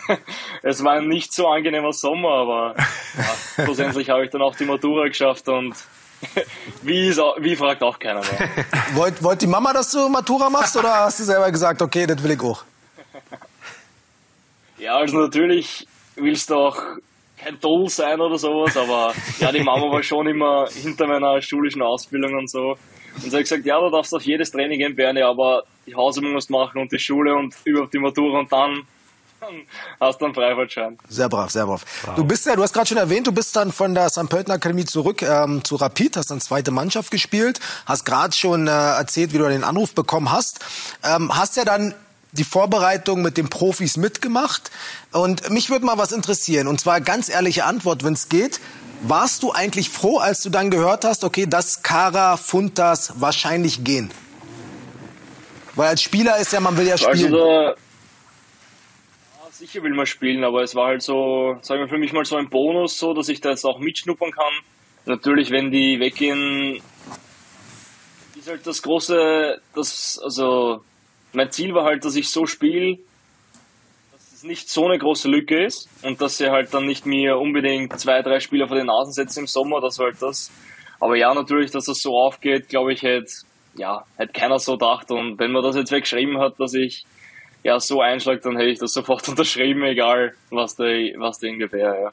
es 0.64 0.84
war 0.84 0.94
ein 0.94 1.08
nicht 1.08 1.34
so 1.34 1.48
angenehmer 1.48 1.92
Sommer, 1.92 2.30
aber 2.30 2.76
ja, 2.78 3.64
schlussendlich 3.66 4.10
habe 4.10 4.24
ich 4.24 4.32
dann 4.32 4.42
auch 4.42 4.56
die 4.56 4.66
Matura 4.66 5.08
geschafft 5.08 5.50
und 5.50 5.76
wie, 6.82 7.08
ist, 7.08 7.18
wie 7.18 7.56
fragt 7.56 7.84
auch 7.84 8.00
keiner 8.00 8.22
mehr. 8.22 8.50
Wollt, 8.94 9.22
wollt 9.22 9.42
die 9.42 9.48
Mama, 9.48 9.74
dass 9.74 9.92
du 9.92 10.08
Matura 10.10 10.50
machst 10.50 10.76
oder 10.78 11.02
hast 11.02 11.20
du 11.20 11.24
selber 11.26 11.52
gesagt, 11.52 11.82
okay, 11.82 12.08
das 12.08 12.24
will 12.24 12.32
ich 12.32 12.42
auch? 12.42 12.64
Ja, 14.80 14.98
also 14.98 15.18
natürlich 15.18 15.88
willst 16.16 16.50
du 16.50 16.56
auch 16.56 16.78
kein 17.38 17.60
Toll 17.60 17.88
sein 17.90 18.20
oder 18.20 18.38
sowas, 18.38 18.76
aber 18.76 19.14
ja, 19.40 19.52
die 19.52 19.62
Mama 19.62 19.92
war 19.92 20.04
schon 20.04 20.28
immer 20.28 20.68
hinter 20.70 21.08
meiner 21.08 21.42
schulischen 21.42 21.82
Ausbildung 21.82 22.36
und 22.36 22.50
so. 22.50 22.76
Und 23.16 23.32
sie 23.32 23.36
hat 23.36 23.44
gesagt, 23.44 23.66
ja, 23.66 23.80
du 23.80 23.90
darfst 23.90 24.14
auf 24.14 24.24
jedes 24.24 24.52
Training 24.52 24.80
gehen, 24.80 24.96
Bernie, 24.96 25.24
aber 25.24 25.64
die 25.86 25.96
Hausübung 25.96 26.34
musst 26.34 26.50
du 26.50 26.54
machen 26.54 26.82
und 26.82 26.92
die 26.92 27.00
Schule 27.00 27.36
und 27.36 27.56
überhaupt 27.64 27.94
die 27.94 28.00
Matura 28.00 28.40
und 28.40 28.52
dann, 28.52 28.84
hast 30.00 30.20
du 30.20 30.26
einen 30.26 30.34
Freifahrtschein. 30.34 30.98
Sehr 31.08 31.30
brav, 31.30 31.50
sehr 31.50 31.66
brav. 31.66 31.84
Du 32.16 32.24
bist 32.24 32.46
ja, 32.46 32.56
du 32.56 32.64
hast 32.64 32.74
gerade 32.74 32.88
schon 32.88 32.98
erwähnt, 32.98 33.28
du 33.28 33.32
bist 33.32 33.56
dann 33.56 33.72
von 33.72 33.94
der 33.94 34.10
St. 34.10 34.30
Pölten 34.30 34.52
Akademie 34.52 34.86
zurück 34.86 35.22
ähm, 35.22 35.64
zu 35.64 35.76
Rapid, 35.76 36.18
hast 36.18 36.32
dann 36.32 36.42
zweite 36.42 36.72
Mannschaft 36.72 37.12
gespielt, 37.12 37.60
hast 37.86 38.06
gerade 38.06 38.36
schon 38.36 38.68
äh, 38.68 38.72
erzählt, 38.72 39.34
wie 39.34 39.38
du 39.38 39.48
den 39.48 39.64
Anruf 39.64 39.94
bekommen 39.94 40.32
hast. 40.32 40.66
Ähm, 41.04 41.36
hast 41.36 41.56
ja 41.56 41.66
dann 41.66 41.94
die 42.32 42.44
Vorbereitung 42.44 43.22
mit 43.22 43.38
den 43.38 43.50
Profis 43.50 43.98
mitgemacht. 43.98 44.72
Und 45.12 45.50
mich 45.50 45.70
würde 45.70 45.86
mal 45.86 45.98
was 45.98 46.12
interessieren, 46.12 46.68
und 46.68 46.80
zwar 46.80 47.02
ganz 47.02 47.30
ehrliche 47.30 47.66
Antwort, 47.66 48.04
wenn 48.04 48.14
es 48.14 48.30
geht. 48.30 48.60
Warst 49.02 49.44
du 49.44 49.52
eigentlich 49.52 49.90
froh, 49.90 50.18
als 50.18 50.42
du 50.42 50.50
dann 50.50 50.72
gehört 50.72 51.06
hast, 51.06 51.24
okay, 51.24 51.46
dass 51.46 51.84
Kara, 51.84 52.36
Funtas 52.36 53.14
wahrscheinlich 53.22 53.84
gehen? 53.84 54.12
Weil 55.76 55.90
als 55.90 56.02
Spieler 56.02 56.38
ist 56.38 56.52
ja, 56.52 56.60
man 56.60 56.76
will 56.78 56.88
ja 56.88 56.94
Also 56.94 57.12
spielen. 57.12 57.32
da, 57.32 57.64
ja, 57.70 57.76
sicher 59.52 59.84
will 59.84 59.94
man 59.94 60.08
spielen, 60.08 60.44
aber 60.44 60.64
es 60.64 60.74
war 60.74 60.88
halt 60.88 61.04
so, 61.04 61.58
sagen 61.62 61.82
wir 61.82 61.88
für 61.88 62.00
mich 62.00 62.12
mal 62.12 62.26
so 62.26 62.38
ein 62.38 62.50
Bonus, 62.50 62.98
so 62.98 63.14
dass 63.14 63.30
ich 63.30 63.40
da 63.40 63.52
jetzt 63.52 63.66
auch 63.66 63.78
mitschnuppern 63.78 64.32
kann. 64.32 64.54
Natürlich, 65.06 65.52
wenn 65.52 65.70
die 65.70 66.00
weggehen, 66.00 66.82
ist 68.36 68.48
halt 68.48 68.66
das 68.66 68.82
große, 68.82 69.62
das, 69.76 70.20
also 70.24 70.82
mein 71.34 71.52
Ziel 71.52 71.74
war 71.74 71.86
halt, 71.86 72.06
dass 72.06 72.16
ich 72.16 72.30
so 72.30 72.46
spiele, 72.46 72.98
dass 74.12 74.34
es 74.34 74.44
nicht 74.44 74.70
so 74.70 74.86
eine 74.86 74.98
große 74.98 75.30
Lücke 75.30 75.66
ist 75.66 75.90
und 76.04 76.22
dass 76.22 76.38
sie 76.38 76.50
halt 76.50 76.74
dann 76.74 76.86
nicht 76.86 77.06
mir 77.06 77.38
unbedingt 77.38 78.00
zwei, 78.00 78.22
drei 78.22 78.40
Spieler 78.40 78.68
vor 78.68 78.78
den 78.78 78.88
Nasen 78.88 79.14
setzen 79.14 79.42
im 79.42 79.48
Sommer, 79.48 79.82
das 79.82 80.00
war 80.00 80.08
halt 80.08 80.22
das. 80.22 80.52
Aber 81.00 81.16
ja, 81.16 81.34
natürlich, 81.34 81.72
dass 81.72 81.86
das 81.86 82.00
so 82.00 82.18
aufgeht, 82.18 82.70
glaube 82.70 82.94
ich, 82.94 83.04
hätte, 83.04 83.32
ja, 83.76 84.04
hätte 84.18 84.34
keiner 84.34 84.60
so 84.60 84.74
gedacht. 84.74 85.12
Und 85.12 85.38
wenn 85.40 85.52
man 85.52 85.64
das 85.64 85.76
jetzt 85.76 85.92
weggeschrieben 85.92 86.40
hat, 86.40 86.60
dass 86.60 86.74
ich 86.74 87.06
ja 87.64 87.80
so 87.80 88.02
einschlag, 88.02 88.42
dann 88.42 88.58
hätte 88.58 88.70
ich 88.70 88.80
das 88.80 88.94
sofort 88.94 89.28
unterschrieben, 89.30 89.84
egal 89.84 90.34
was 90.50 90.76
der, 90.76 91.14
was 91.18 91.40
der 91.40 91.52
ungefähr, 91.52 92.02
ja. 92.02 92.12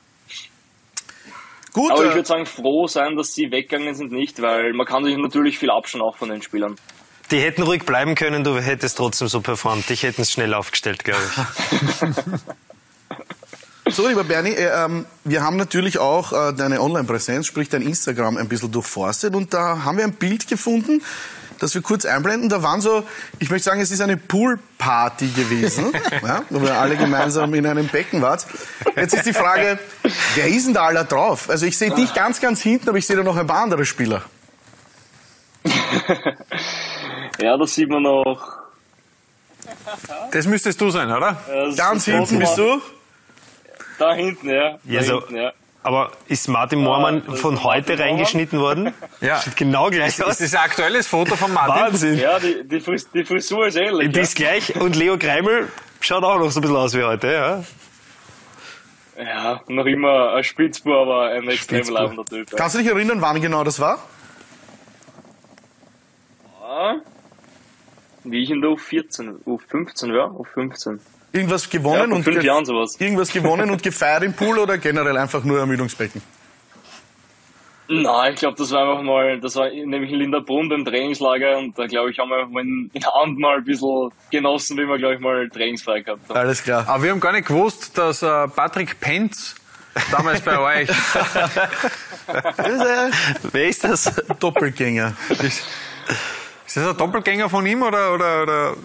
Gut, 1.73 1.91
Aber 1.91 2.05
ich 2.05 2.13
äh, 2.13 2.15
würde 2.15 2.29
sagen, 2.29 2.47
froh 2.47 2.87
sein, 2.87 3.17
dass 3.17 3.35
sie 3.35 3.51
weggegangen 3.51 3.95
sind, 3.95 4.13
nicht, 4.13 4.41
weil 4.41 4.73
man 4.75 4.87
kann 4.87 5.05
sich 5.05 5.17
natürlich 5.17 5.59
viel 5.59 5.71
abschauen 5.71 6.03
auch 6.03 6.17
von 6.17 6.29
den 6.29 6.41
Spielern. 6.41 6.77
Die 7.31 7.41
hätten 7.41 7.63
ruhig 7.63 7.85
bleiben 7.85 8.15
können, 8.15 8.45
du 8.45 8.59
hättest 8.59 8.99
trotzdem 8.99 9.29
so 9.29 9.41
performt. 9.41 9.91
Ich 9.91 10.03
hätte 10.03 10.23
es 10.23 10.31
schnell 10.31 10.55
aufgestellt, 10.55 11.05
glaube 11.05 11.23
ich. 11.23 12.09
So, 13.87 14.09
lieber 14.09 14.25
Bernie, 14.25 14.51
äh, 14.51 14.85
ähm, 14.85 15.05
wir 15.25 15.43
haben 15.43 15.57
natürlich 15.57 15.99
auch 15.99 16.33
äh, 16.33 16.55
deine 16.55 16.81
Online-Präsenz, 16.81 17.47
sprich 17.47 17.69
dein 17.69 17.83
Instagram, 17.83 18.39
ein 18.39 18.49
bisschen 18.49 18.73
durchforstet 18.73 19.35
und 19.35 19.53
da 19.53 19.85
haben 19.85 19.99
wir 19.99 20.05
ein 20.05 20.15
Bild 20.15 20.49
gefunden, 20.49 21.03
das 21.61 21.75
wir 21.75 21.83
kurz 21.83 22.07
einblenden. 22.07 22.49
Da 22.49 22.63
waren 22.63 22.81
so, 22.81 23.05
ich 23.41 23.51
möchte 23.51 23.65
sagen, 23.67 23.83
es 23.83 23.91
ist 23.91 24.01
eine 24.01 24.17
Poolparty 24.17 25.29
gewesen, 25.29 25.93
ja, 26.23 26.43
wo 26.49 26.63
wir 26.63 26.79
alle 26.79 26.97
gemeinsam 26.97 27.53
in 27.53 27.67
einem 27.67 27.89
Becken 27.89 28.23
wart. 28.23 28.47
Jetzt 28.97 29.15
ist 29.15 29.27
die 29.27 29.35
Frage, 29.35 29.79
wer 30.35 30.49
ist 30.49 30.67
denn 30.67 30.73
da 30.75 30.87
aller 30.87 31.05
drauf? 31.05 31.51
Also 31.51 31.67
ich 31.67 31.77
sehe 31.77 31.91
dich 31.91 32.15
ganz, 32.15 32.41
ganz 32.41 32.63
hinten, 32.63 32.89
aber 32.89 32.97
ich 32.97 33.07
sehe 33.07 33.17
da 33.17 33.23
noch 33.23 33.37
ein 33.37 33.47
paar 33.47 33.63
andere 33.63 33.85
Spieler. 33.85 34.23
Ja, 37.41 37.57
das 37.57 37.75
sieht 37.75 37.89
man 37.89 38.03
noch. 38.03 38.59
Das 40.33 40.47
müsstest 40.47 40.81
du 40.81 40.91
sein, 40.91 41.11
oder? 41.11 41.37
das 41.49 41.77
Ganz 41.77 42.05
hinten 42.05 42.39
bist 42.39 42.59
du. 42.59 42.81
Da 43.99 44.13
hinten, 44.15 44.49
ja. 44.51 44.79
Ja, 44.85 45.01
da 45.01 45.03
so- 45.05 45.21
hinten, 45.21 45.37
ja. 45.37 45.53
Aber 45.83 46.13
ist 46.29 46.49
Martin 46.49 46.81
Moormann 46.81 47.23
das 47.27 47.35
ist 47.35 47.41
von 47.43 47.55
Martin 47.55 47.69
heute 47.71 47.89
Moormann. 47.93 48.09
reingeschnitten 48.09 48.59
worden? 48.59 48.95
Ja. 49.21 49.39
Sieht 49.41 49.57
genau 49.57 49.91
gleich 49.91 50.17
Das 50.17 50.27
aus. 50.27 50.41
ist 50.41 50.55
ein 50.55 50.63
aktuelles 50.65 51.07
Foto 51.07 51.37
von 51.37 51.53
Martin. 51.53 51.75
Wahnsinn. 51.83 52.19
Ja, 52.19 52.39
die, 52.39 52.67
die, 52.67 52.81
Fris 52.81 53.11
die 53.11 53.25
Frisur 53.25 53.67
ist 53.67 53.77
ähnlich. 53.77 54.11
Die 54.13 54.21
ist 54.21 54.35
gleich. 54.35 54.75
Und 54.81 54.97
Leo 54.97 55.19
Greimel 55.19 55.69
schaut 56.01 56.25
auch 56.25 56.39
noch 56.39 56.51
so 56.51 56.61
ein 56.61 56.63
bisschen 56.63 56.77
aus 56.77 56.95
wie 56.95 57.03
heute, 57.05 57.27
ja. 57.33 59.23
ja. 59.23 59.25
ja, 59.25 59.61
noch 59.69 59.85
immer 59.87 60.33
ein 60.35 60.45
Spitzbub, 60.45 60.93
aber 60.95 61.29
ein 61.31 61.49
extrem 61.49 61.87
leibender 61.89 62.25
Typ. 62.25 62.51
Ja. 62.51 62.57
Kannst 62.59 62.75
du 62.77 62.79
dich 62.81 62.89
erinnern, 62.89 63.21
wann 63.21 63.41
genau 63.43 63.63
das 63.65 63.79
war? 63.79 63.99
Ja. 66.63 66.97
Wie 68.25 68.43
ich 68.43 68.51
in 68.51 68.61
der 68.61 68.71
U14, 68.71 69.45
U15, 69.45 70.15
ja, 70.15 70.27
U15. 70.27 70.99
Irgendwas 71.33 71.69
gewonnen 71.69 72.11
Ja, 72.11 72.17
und 72.17 72.23
fünf 72.25 72.43
Jahren 72.43 72.65
sowas. 72.65 73.01
irgendwas 73.01 73.33
gewonnen 73.33 73.71
und 73.71 73.83
gefeiert 73.83 74.23
im 74.23 74.33
Pool 74.35 74.59
oder 74.59 74.79
generell 74.79 75.17
einfach 75.17 75.45
nur 75.45 75.59
Ermüdungsbecken? 75.59 76.23
Nein, 77.87 78.33
ich 78.33 78.41
glaube, 78.41 78.57
das 78.57 78.71
war 78.71 78.89
einfach 78.89 79.03
mal, 79.03 79.39
das 79.41 79.57
war 79.57 79.69
nämlich 79.69 80.11
in 80.11 80.19
Linderbrunn 80.19 80.71
beim 80.71 80.87
Trainingslager 80.87 81.59
und 81.59 81.79
da 81.79 81.87
glaube 81.87 82.11
ich, 82.11 82.19
haben 82.19 82.31
wir 82.31 82.61
in, 82.61 82.91
Abend 83.13 83.39
mal 83.39 83.59
ein 83.59 83.65
bisschen 83.65 84.11
genossen, 84.31 84.79
wie 84.79 84.87
wir, 84.87 84.97
glaube 84.97 85.15
ich, 85.17 85.21
mal 85.21 85.51
trainingsfrei 85.51 86.01
gehabt 86.01 86.27
haben. 86.29 86.37
Alles 86.39 86.63
klar. 86.63 86.89
Aber 86.89 87.03
wir 87.03 87.11
haben 87.11 87.21
gar 87.21 87.33
nicht 87.33 87.47
gewusst, 87.47 87.99
dass 87.99 88.23
äh, 88.23 88.49
Patrick 88.49 88.99
Penz 89.01 89.57
damals 90.11 90.41
bei 90.41 90.59
euch 90.59 90.89
Wer 93.53 93.69
ist 93.69 93.85
das? 93.85 94.23
Doppelgänger. 94.41 95.15
Ist. 96.77 96.85
Das 96.85 96.91
ein 96.91 96.97
Doppelgänger 96.97 97.49
von 97.49 97.67
ihm 97.67 97.83
oder, 97.83 98.15
oder, 98.15 98.43
oder 98.43 98.77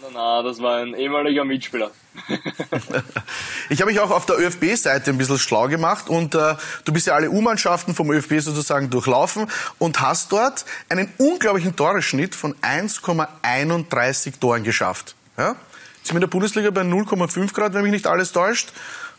nein, 0.02 0.12
nein, 0.14 0.44
das 0.44 0.60
war 0.60 0.78
ein 0.78 0.94
ehemaliger 0.94 1.44
Mitspieler. 1.44 1.90
Ich 3.68 3.80
habe 3.80 3.90
mich 3.90 4.00
auch 4.00 4.10
auf 4.10 4.26
der 4.26 4.38
ÖFB-Seite 4.38 5.12
ein 5.12 5.16
bisschen 5.16 5.38
schlau 5.38 5.66
gemacht 5.66 6.10
und 6.10 6.34
äh, 6.34 6.56
du 6.84 6.92
bist 6.92 7.06
ja 7.06 7.14
alle 7.14 7.30
U-Mannschaften 7.30 7.94
vom 7.94 8.10
ÖFB 8.12 8.40
sozusagen 8.40 8.90
durchlaufen 8.90 9.46
und 9.78 10.00
hast 10.02 10.30
dort 10.30 10.66
einen 10.90 11.10
unglaublichen 11.16 11.74
Toreschnitt 11.74 12.34
von 12.34 12.54
1,31 12.56 14.38
Toren 14.40 14.62
geschafft. 14.62 15.14
Ja? 15.38 15.56
Jetzt 15.96 16.08
sind 16.08 16.10
wir 16.10 16.16
in 16.16 16.20
der 16.20 16.26
Bundesliga 16.26 16.70
bei 16.70 16.82
0,5 16.82 17.54
Grad, 17.54 17.72
wenn 17.72 17.82
mich 17.82 17.92
nicht 17.92 18.06
alles 18.06 18.32
täuscht. 18.32 18.72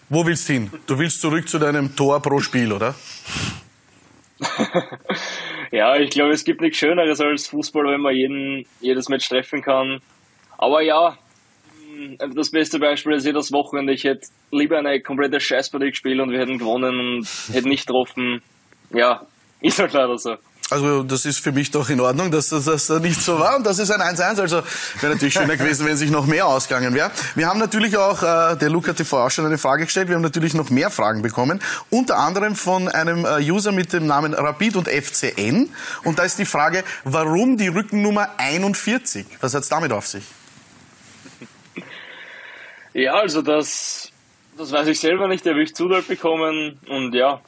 Wo 0.10 0.26
willst 0.26 0.48
du 0.50 0.54
hin? 0.54 0.72
Du 0.86 1.00
willst 1.00 1.20
zurück 1.22 1.50
zu 1.50 1.58
deinem 1.58 1.96
Tor 1.96 2.22
pro 2.22 2.40
Spiel, 2.40 2.72
oder? 2.72 2.94
Ja, 5.74 5.96
ich 5.98 6.12
glaube, 6.12 6.34
es 6.34 6.44
gibt 6.44 6.62
nichts 6.62 6.78
Schöneres 6.78 7.20
als 7.20 7.48
Fußball, 7.48 7.86
wenn 7.86 8.02
man 8.02 8.14
jeden, 8.14 8.64
jedes 8.80 9.10
Match 9.10 9.28
treffen 9.28 9.64
kann. 9.64 10.02
Aber 10.56 10.84
ja, 10.84 11.18
mh, 11.96 12.28
das 12.36 12.52
beste 12.52 12.78
Beispiel 12.78 13.14
ist 13.14 13.26
jedes 13.26 13.52
Wochenende. 13.52 13.92
Ich 13.92 14.04
hätte 14.04 14.28
lieber 14.52 14.78
eine 14.78 15.02
komplette 15.02 15.40
Scheißpartie 15.40 15.90
gespielt 15.90 16.20
und 16.20 16.30
wir 16.30 16.38
hätten 16.38 16.60
gewonnen 16.60 17.00
und 17.00 17.28
hätten 17.52 17.70
nicht 17.70 17.88
getroffen. 17.88 18.44
Ja, 18.92 19.26
ist 19.62 19.80
halt 19.80 19.94
leider 19.94 20.16
so. 20.16 20.36
Also 20.74 21.04
das 21.04 21.26
ist 21.26 21.38
für 21.38 21.52
mich 21.52 21.70
doch 21.70 21.88
in 21.92 22.00
Ordnung, 22.00 22.32
dass 22.32 22.50
das, 22.50 22.66
das 22.66 22.90
nicht 22.90 23.22
so 23.22 23.38
war. 23.38 23.58
Und 23.58 23.64
das 23.68 23.78
ist 23.78 23.92
ein 23.92 24.02
1-1. 24.02 24.42
Also 24.42 24.64
wäre 25.02 25.14
natürlich 25.14 25.36
schöner 25.36 25.56
gewesen, 25.56 25.86
wenn 25.86 25.98
sich 25.98 26.10
noch 26.10 26.26
mehr 26.26 26.48
ausgegangen 26.48 26.96
wäre. 26.96 27.12
Wir 27.36 27.48
haben 27.48 27.60
natürlich 27.60 27.96
auch, 27.96 28.24
äh, 28.24 28.58
der 28.58 28.72
Luca 28.72 28.94
TV 28.94 29.24
auch 29.24 29.30
schon 29.30 29.46
eine 29.46 29.60
Frage 29.60 29.86
gestellt. 29.86 30.08
Wir 30.08 30.16
haben 30.16 30.24
natürlich 30.24 30.56
noch 30.56 30.72
mehr 30.72 30.90
Fragen 30.90 31.22
bekommen. 31.22 31.62
Unter 31.92 32.18
anderem 32.18 32.56
von 32.56 32.88
einem 32.88 33.24
äh, 33.24 33.38
User 33.42 33.72
mit 33.72 33.94
dem 33.94 34.08
Namen 34.08 34.34
Rapid 34.34 34.76
und 34.76 34.88
FCN. 34.88 35.70
Und 36.06 36.18
da 36.18 36.24
ist 36.24 36.40
die 36.40 36.46
Frage, 36.46 36.84
warum 37.04 37.56
die 37.58 37.68
Rückennummer 37.68 38.30
41? 38.38 39.28
Was 39.42 39.54
hat's 39.54 39.70
damit 39.70 39.92
auf 39.92 40.08
sich? 40.08 40.24
Ja, 42.96 43.14
also 43.14 43.44
das, 43.44 44.12
das 44.58 44.72
weiß 44.72 44.88
ich 44.88 45.00
selber 45.00 45.28
nicht. 45.28 45.46
Der 45.46 45.54
will 45.54 45.66
ich 45.66 45.76
Zudalt 45.76 46.08
bekommen 46.08 46.80
und 46.88 47.14
ja, 47.14 47.42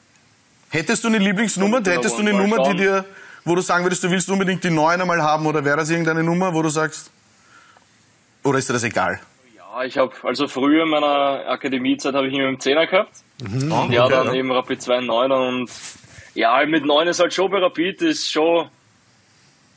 Hättest 0.75 1.03
du 1.03 1.07
eine 1.07 1.19
Lieblingsnummer? 1.19 1.81
Ja, 1.85 1.93
Hättest 1.93 2.17
du 2.17 2.21
eine 2.21 2.33
Nummer, 2.33 2.69
die 2.69 2.77
dir, 2.77 3.05
wo 3.45 3.55
du 3.55 3.61
sagen 3.61 3.85
würdest, 3.85 4.03
du 4.03 4.09
willst 4.11 4.29
unbedingt 4.29 4.63
die 4.63 4.69
9 4.69 5.01
einmal 5.01 5.21
haben? 5.21 5.45
Oder 5.45 5.63
wäre 5.63 5.77
das 5.77 5.89
irgendeine 5.89 6.23
Nummer, 6.23 6.53
wo 6.53 6.61
du 6.61 6.69
sagst, 6.69 7.11
oder 8.43 8.59
ist 8.59 8.69
dir 8.69 8.73
das 8.73 8.83
egal? 8.83 9.19
Ja, 9.55 9.83
ich 9.83 9.97
habe 9.97 10.13
also 10.23 10.47
früher 10.47 10.83
in 10.83 10.89
meiner 10.89 11.47
Akademiezeit 11.47 12.13
habe 12.13 12.27
ich 12.27 12.33
immer 12.33 12.49
im 12.49 12.59
Zehner 12.59 12.87
gehabt. 12.87 13.13
und 13.41 13.91
ja, 13.91 14.05
okay, 14.05 14.13
dann 14.13 14.27
ja. 14.27 14.33
eben 14.33 14.51
Rapid 14.51 14.81
2 14.81 15.01
Neuner 15.01 15.39
und 15.47 15.69
ja, 16.33 16.65
mit 16.65 16.85
9 16.85 17.07
ist 17.07 17.19
halt 17.19 17.33
schon 17.33 17.49
bei 17.49 17.59
Rapid 17.59 18.01
ist 18.01 18.29
schon 18.29 18.69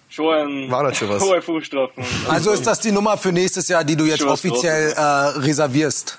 schon 0.09 0.35
ein 0.35 0.71
War 0.71 0.85
das 0.85 0.99
schon 0.99 1.09
was? 1.09 1.23
hohe 1.25 1.41
Fußstrafen. 1.41 2.05
Also 2.29 2.51
ist 2.51 2.67
das 2.67 2.81
die 2.81 2.93
Nummer 2.93 3.17
für 3.17 3.31
nächstes 3.33 3.69
Jahr, 3.69 3.85
die 3.85 3.97
du 3.97 4.05
jetzt 4.05 4.25
offiziell 4.25 4.93
äh, 4.93 5.01
reservierst, 5.01 6.19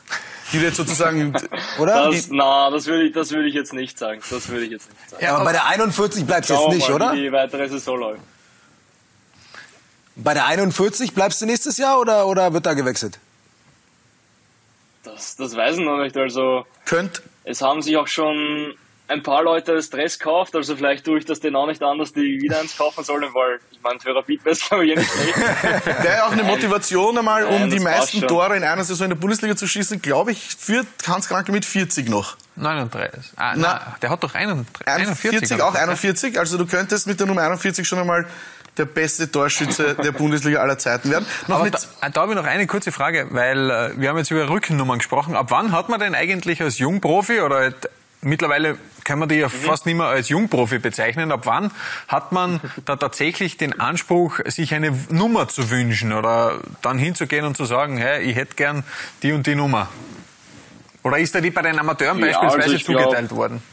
Die 0.52 0.60
du 0.60 0.66
jetzt 0.66 0.78
sozusagen, 0.78 1.34
oder? 1.80 2.12
das, 2.12 2.30
na, 2.32 2.70
das 2.70 2.88
würde 2.88 3.04
ich, 3.04 3.14
das 3.14 3.32
würde 3.32 3.48
ich 3.48 3.54
jetzt 3.54 3.74
nicht 3.74 3.98
sagen. 3.98 4.22
Das 4.30 4.50
würde 4.50 4.66
ich 4.66 4.72
jetzt 4.72 4.90
nicht 4.90 5.10
sagen. 5.10 5.26
Aber 5.28 5.46
bei 5.46 5.52
der 5.52 5.66
41 5.68 6.26
bleibst 6.26 6.50
du 6.50 6.56
jetzt 6.56 6.70
nicht, 6.70 6.90
mal, 6.90 6.96
oder? 6.96 7.14
Wie 7.14 7.22
die 7.22 7.32
weitere 7.32 7.68
Saison 7.68 8.00
läuft. 8.00 8.22
Bei 10.16 10.34
der 10.34 10.46
41 10.48 11.14
bleibst 11.14 11.42
du 11.42 11.46
nächstes 11.46 11.78
Jahr 11.78 12.00
oder, 12.00 12.28
oder 12.28 12.54
wird 12.54 12.66
da 12.66 12.74
gewechselt? 12.74 13.20
Das, 15.04 15.36
das 15.38 15.56
weiß 15.56 15.78
ich 15.78 15.86
noch 15.86 15.98
nicht. 15.98 16.18
Also 16.18 16.66
könnt, 16.86 17.22
es 17.44 17.62
haben 17.62 17.82
sich 17.82 17.96
auch 17.96 18.08
schon 18.08 18.76
ein 19.10 19.24
paar 19.24 19.44
Leute 19.44 19.76
das 19.76 19.90
Dress 19.90 20.20
gekauft, 20.20 20.56
also 20.56 20.76
vielleicht 20.76 21.06
tue 21.06 21.20
ich 21.20 21.26
das 21.26 21.40
denen 21.40 21.56
auch 21.56 21.68
nicht 21.68 21.82
an, 21.84 21.98
dass 21.98 22.14
die 22.14 22.40
wieder 22.42 22.60
eins 22.60 22.78
kaufen 22.78 23.04
sollen, 23.04 23.24
weil 23.34 23.60
ich 23.72 23.82
meine, 23.82 24.00
für 24.00 24.16
Rapid 24.16 24.46
wäre 24.46 24.54
es 24.54 24.68
glaube 24.68 24.86
ich 24.86 24.92
eh 24.92 24.96
nicht. 24.96 25.10
Wäre 25.86 26.18
ja 26.18 26.28
auch 26.28 26.32
eine 26.32 26.44
Motivation 26.44 27.18
einmal, 27.18 27.46
um 27.46 27.62
Nein, 27.62 27.70
die 27.70 27.80
meisten. 27.80 28.28
Tore 28.28 28.56
in 28.56 28.64
einer 28.64 28.84
Saison 28.84 29.06
in 29.06 29.10
der 29.12 29.18
Bundesliga 29.18 29.56
zu 29.56 29.68
schießen, 29.68 30.02
glaube 30.02 30.32
ich, 30.32 30.56
führt 30.56 30.88
Hans 31.08 31.28
Kranke 31.28 31.52
mit 31.52 31.66
40 31.66 32.10
noch. 32.10 32.38
39? 32.56 33.32
Ah, 33.36 33.54
Na, 33.56 33.82
na, 33.86 33.96
der 34.02 34.10
hat 34.10 34.24
doch 34.24 34.36
41. 34.36 34.88
41, 34.88 35.32
41 35.32 35.62
auch 35.62 35.76
41. 35.76 36.38
Also 36.38 36.58
du 36.58 36.66
könntest 36.66 37.08
mit 37.08 37.20
der 37.20 37.28
Nummer 37.28 37.42
41 37.42 37.88
schon 37.88 38.00
einmal 38.00 38.28
der 38.78 38.86
beste 38.86 39.30
Torschütze 39.32 39.96
der 39.96 40.12
Bundesliga 40.12 40.60
aller 40.62 40.78
Zeiten 40.78 41.10
werden. 41.12 41.26
Noch 41.48 41.60
Aber 41.62 41.70
da, 41.70 41.80
da 42.12 42.22
habe 42.22 42.34
ich 42.34 42.38
noch 42.38 42.46
eine 42.46 42.68
kurze 42.68 42.92
Frage, 42.92 43.28
weil 43.32 43.70
äh, 43.70 43.92
wir 43.98 44.10
haben 44.10 44.18
jetzt 44.18 44.32
über 44.32 44.48
Rückennummern 44.50 45.00
gesprochen. 45.00 45.36
Ab 45.36 45.48
wann 45.50 45.72
hat 45.72 45.90
man 45.90 46.00
denn 46.00 46.16
eigentlich 46.16 46.62
als 46.62 46.78
Jungprofi 46.80 47.42
oder 47.42 47.58
halt, 47.58 47.90
mittlerweile 48.22 48.78
können 49.10 49.22
wir 49.24 49.28
die 49.28 49.36
ja 49.38 49.48
Mhm. 49.48 49.52
fast 49.52 49.88
nicht 49.88 49.96
mehr 49.96 50.06
als 50.06 50.30
Jungprofi 50.30 50.78
bezeichnen. 50.78 51.32
Ab 51.32 51.42
wann 51.46 51.72
hat 52.08 52.32
man 52.32 52.62
da 52.86 52.96
tatsächlich 52.96 53.58
den 53.58 53.80
Anspruch, 53.80 54.40
sich 54.46 54.72
eine 54.76 54.92
Nummer 55.10 55.48
zu 55.48 55.72
wünschen 55.72 56.14
oder 56.14 56.60
dann 56.84 57.00
hinzugehen 57.00 57.44
und 57.44 57.58
zu 57.58 57.66
sagen, 57.66 57.98
hey, 57.98 58.22
ich 58.22 58.36
hätte 58.36 58.54
gern 58.56 58.84
die 59.24 59.32
und 59.32 59.48
die 59.48 59.56
Nummer? 59.56 59.90
Oder 61.02 61.18
ist 61.18 61.34
da 61.34 61.42
die 61.42 61.50
bei 61.50 61.64
den 61.64 61.80
Amateuren 61.80 62.20
Ja, 62.20 62.40
also 62.40 62.58
beispielsweise 62.58 62.84
glaub- 62.86 63.02
zugeteilt 63.04 63.32
worden? 63.32 63.64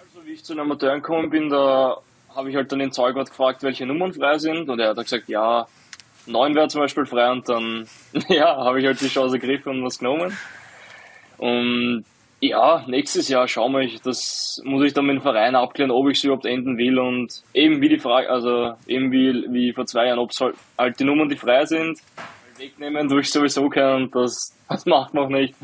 Also 0.00 0.26
wie 0.26 0.32
ich 0.32 0.42
zu 0.42 0.54
den 0.54 0.60
Amateuren 0.60 1.02
gekommen 1.02 1.28
bin, 1.28 1.50
da 1.50 1.98
habe 2.34 2.48
ich 2.48 2.56
halt 2.56 2.72
dann 2.72 2.78
den 2.78 2.92
Zeugwart 2.92 3.28
gefragt, 3.28 3.62
welche 3.64 3.84
Nummern 3.84 4.14
frei 4.14 4.38
sind 4.38 4.70
und 4.70 4.78
er 4.80 4.90
hat 4.90 4.96
gesagt, 4.96 5.28
ja, 5.28 5.66
neun 6.24 6.54
wäre 6.54 6.68
zum 6.68 6.80
Beispiel 6.80 7.04
frei 7.04 7.30
und 7.30 7.46
dann, 7.50 7.86
ja, 8.28 8.56
habe 8.56 8.80
ich 8.80 8.86
halt 8.86 8.98
die 9.02 9.08
Chance 9.08 9.34
ergriffen 9.36 9.72
und 9.72 9.84
was 9.84 9.98
genommen. 9.98 10.34
Und 11.36 12.06
ja, 12.40 12.84
nächstes 12.86 13.28
Jahr 13.28 13.48
schauen 13.48 13.72
wir, 13.72 13.80
ich, 13.80 14.00
das 14.02 14.60
muss 14.64 14.84
ich 14.84 14.92
dann 14.92 15.06
mit 15.06 15.16
dem 15.16 15.22
Verein 15.22 15.56
abklären, 15.56 15.90
ob 15.90 16.08
ich 16.08 16.18
es 16.18 16.24
überhaupt 16.24 16.44
enden 16.44 16.76
will 16.76 16.98
und 16.98 17.42
eben 17.54 17.80
wie 17.80 17.88
die 17.88 17.98
Frage, 17.98 18.28
also 18.28 18.74
eben 18.86 19.10
wie, 19.10 19.46
wie 19.50 19.72
vor 19.72 19.86
zwei 19.86 20.06
Jahren, 20.06 20.18
ob 20.18 20.30
es 20.30 20.40
halt, 20.40 20.54
halt 20.76 21.00
die 21.00 21.04
Nummern, 21.04 21.28
die 21.28 21.36
frei 21.36 21.64
sind, 21.64 21.98
wegnehmen, 22.58 23.08
tue 23.08 23.20
ich 23.20 23.30
sowieso 23.30 23.68
keinen 23.68 24.04
und 24.04 24.14
das, 24.14 24.52
das 24.68 24.84
macht 24.86 25.14
man 25.14 25.24
auch 25.24 25.28
nicht. 25.28 25.54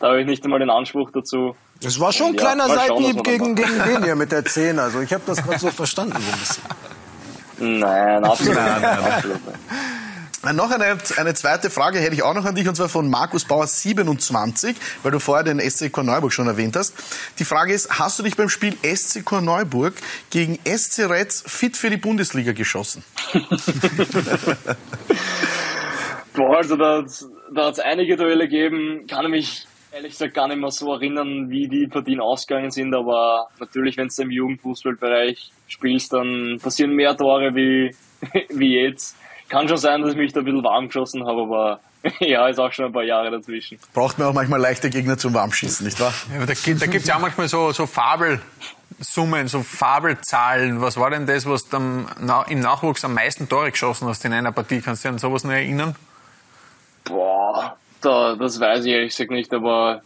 Da 0.00 0.08
habe 0.08 0.20
ich 0.20 0.26
nicht 0.26 0.44
einmal 0.44 0.60
den 0.60 0.70
Anspruch 0.70 1.10
dazu. 1.12 1.54
Das 1.82 1.98
war 1.98 2.12
schon 2.12 2.28
ein 2.28 2.36
kleiner 2.36 2.68
Seitenhieb 2.68 3.22
gegen, 3.24 3.54
gegen 3.54 3.82
den 3.84 4.04
hier 4.04 4.14
mit 4.14 4.32
der 4.32 4.44
10. 4.44 4.78
Also 4.78 5.00
ich 5.00 5.12
habe 5.12 5.24
das 5.26 5.42
gerade 5.42 5.58
so 5.58 5.70
verstanden 5.70 6.16
so 6.18 6.32
ein 6.32 6.38
bisschen. 6.38 7.80
Nein, 7.80 8.24
absolut 8.24 8.56
nicht. 8.56 8.84
Absolut 8.84 9.46
nicht. 9.46 9.58
Noch 10.42 10.72
eine, 10.72 10.98
eine 11.18 11.34
zweite 11.34 11.70
Frage 11.70 12.00
hätte 12.00 12.14
ich 12.14 12.24
auch 12.24 12.34
noch 12.34 12.44
an 12.44 12.56
dich, 12.56 12.66
und 12.66 12.74
zwar 12.74 12.88
von 12.88 13.08
Markus 13.08 13.44
Bauer 13.44 13.68
27, 13.68 14.76
weil 15.04 15.12
du 15.12 15.20
vorher 15.20 15.44
den 15.44 15.60
SC 15.60 15.92
Korneuburg 15.92 16.32
schon 16.32 16.48
erwähnt 16.48 16.74
hast. 16.74 16.94
Die 17.38 17.44
Frage 17.44 17.72
ist, 17.72 18.00
hast 18.00 18.18
du 18.18 18.24
dich 18.24 18.36
beim 18.36 18.48
Spiel 18.48 18.76
SC 18.82 19.24
Korneuburg 19.24 19.94
gegen 20.30 20.58
SC 20.64 21.08
Retz 21.08 21.44
fit 21.46 21.76
für 21.76 21.90
die 21.90 21.96
Bundesliga 21.96 22.50
geschossen? 22.50 23.04
Boah, 26.34 26.56
also 26.56 26.76
da, 26.76 27.04
da 27.54 27.66
hat 27.66 27.74
es 27.74 27.78
einige 27.78 28.16
Duelle 28.16 28.48
gegeben, 28.48 29.06
kann 29.06 29.26
ich 29.26 29.30
mich 29.30 29.66
ehrlich 29.92 30.12
gesagt 30.12 30.34
gar 30.34 30.48
nicht 30.48 30.58
mehr 30.58 30.70
so 30.70 30.92
erinnern, 30.92 31.50
wie 31.50 31.68
die 31.68 31.86
Partien 31.86 32.20
ausgegangen 32.20 32.70
sind, 32.70 32.92
aber 32.94 33.46
natürlich, 33.60 33.96
wenn 33.96 34.08
du 34.08 34.22
im 34.22 34.30
Jugendfußballbereich 34.30 35.52
spielst, 35.68 36.12
dann 36.12 36.58
passieren 36.60 36.94
mehr 36.94 37.16
Tore 37.16 37.54
wie, 37.54 37.94
wie 38.48 38.82
jetzt. 38.82 39.16
Kann 39.52 39.68
schon 39.68 39.76
sein, 39.76 40.00
dass 40.00 40.12
ich 40.12 40.16
mich 40.16 40.32
da 40.32 40.40
ein 40.40 40.46
bisschen 40.46 40.64
warm 40.64 40.86
geschossen 40.86 41.26
habe, 41.26 41.42
aber 41.42 41.80
ja, 42.20 42.48
ist 42.48 42.58
auch 42.58 42.72
schon 42.72 42.86
ein 42.86 42.92
paar 42.92 43.04
Jahre 43.04 43.30
dazwischen. 43.30 43.78
Braucht 43.92 44.18
man 44.18 44.28
auch 44.28 44.32
manchmal 44.32 44.58
leichte 44.58 44.88
Gegner 44.88 45.18
zum 45.18 45.34
Warmschießen, 45.34 45.84
nicht 45.84 46.00
wahr? 46.00 46.14
Ja, 46.32 46.46
da 46.46 46.54
gibt 46.54 46.90
gibt's 46.90 47.06
ja 47.06 47.16
auch 47.16 47.20
manchmal 47.20 47.48
so, 47.48 47.70
so 47.72 47.84
Fabelsummen, 47.84 49.48
so 49.48 49.62
Fabelzahlen. 49.62 50.80
Was 50.80 50.96
war 50.96 51.10
denn 51.10 51.26
das, 51.26 51.44
was 51.44 51.68
du 51.68 51.76
im 51.76 52.60
Nachwuchs 52.60 53.04
am 53.04 53.12
meisten 53.12 53.46
Tore 53.46 53.70
geschossen 53.70 54.08
hast 54.08 54.24
in 54.24 54.32
einer 54.32 54.52
Partie? 54.52 54.80
Kannst 54.80 55.04
du 55.04 55.08
dich 55.08 55.12
an 55.12 55.18
sowas 55.18 55.44
noch 55.44 55.52
erinnern? 55.52 55.96
Boah, 57.04 57.76
da, 58.00 58.34
das 58.36 58.58
weiß 58.58 58.86
ich 58.86 58.92
ehrlich 58.92 59.10
gesagt 59.10 59.32
nicht, 59.32 59.52
aber 59.52 60.00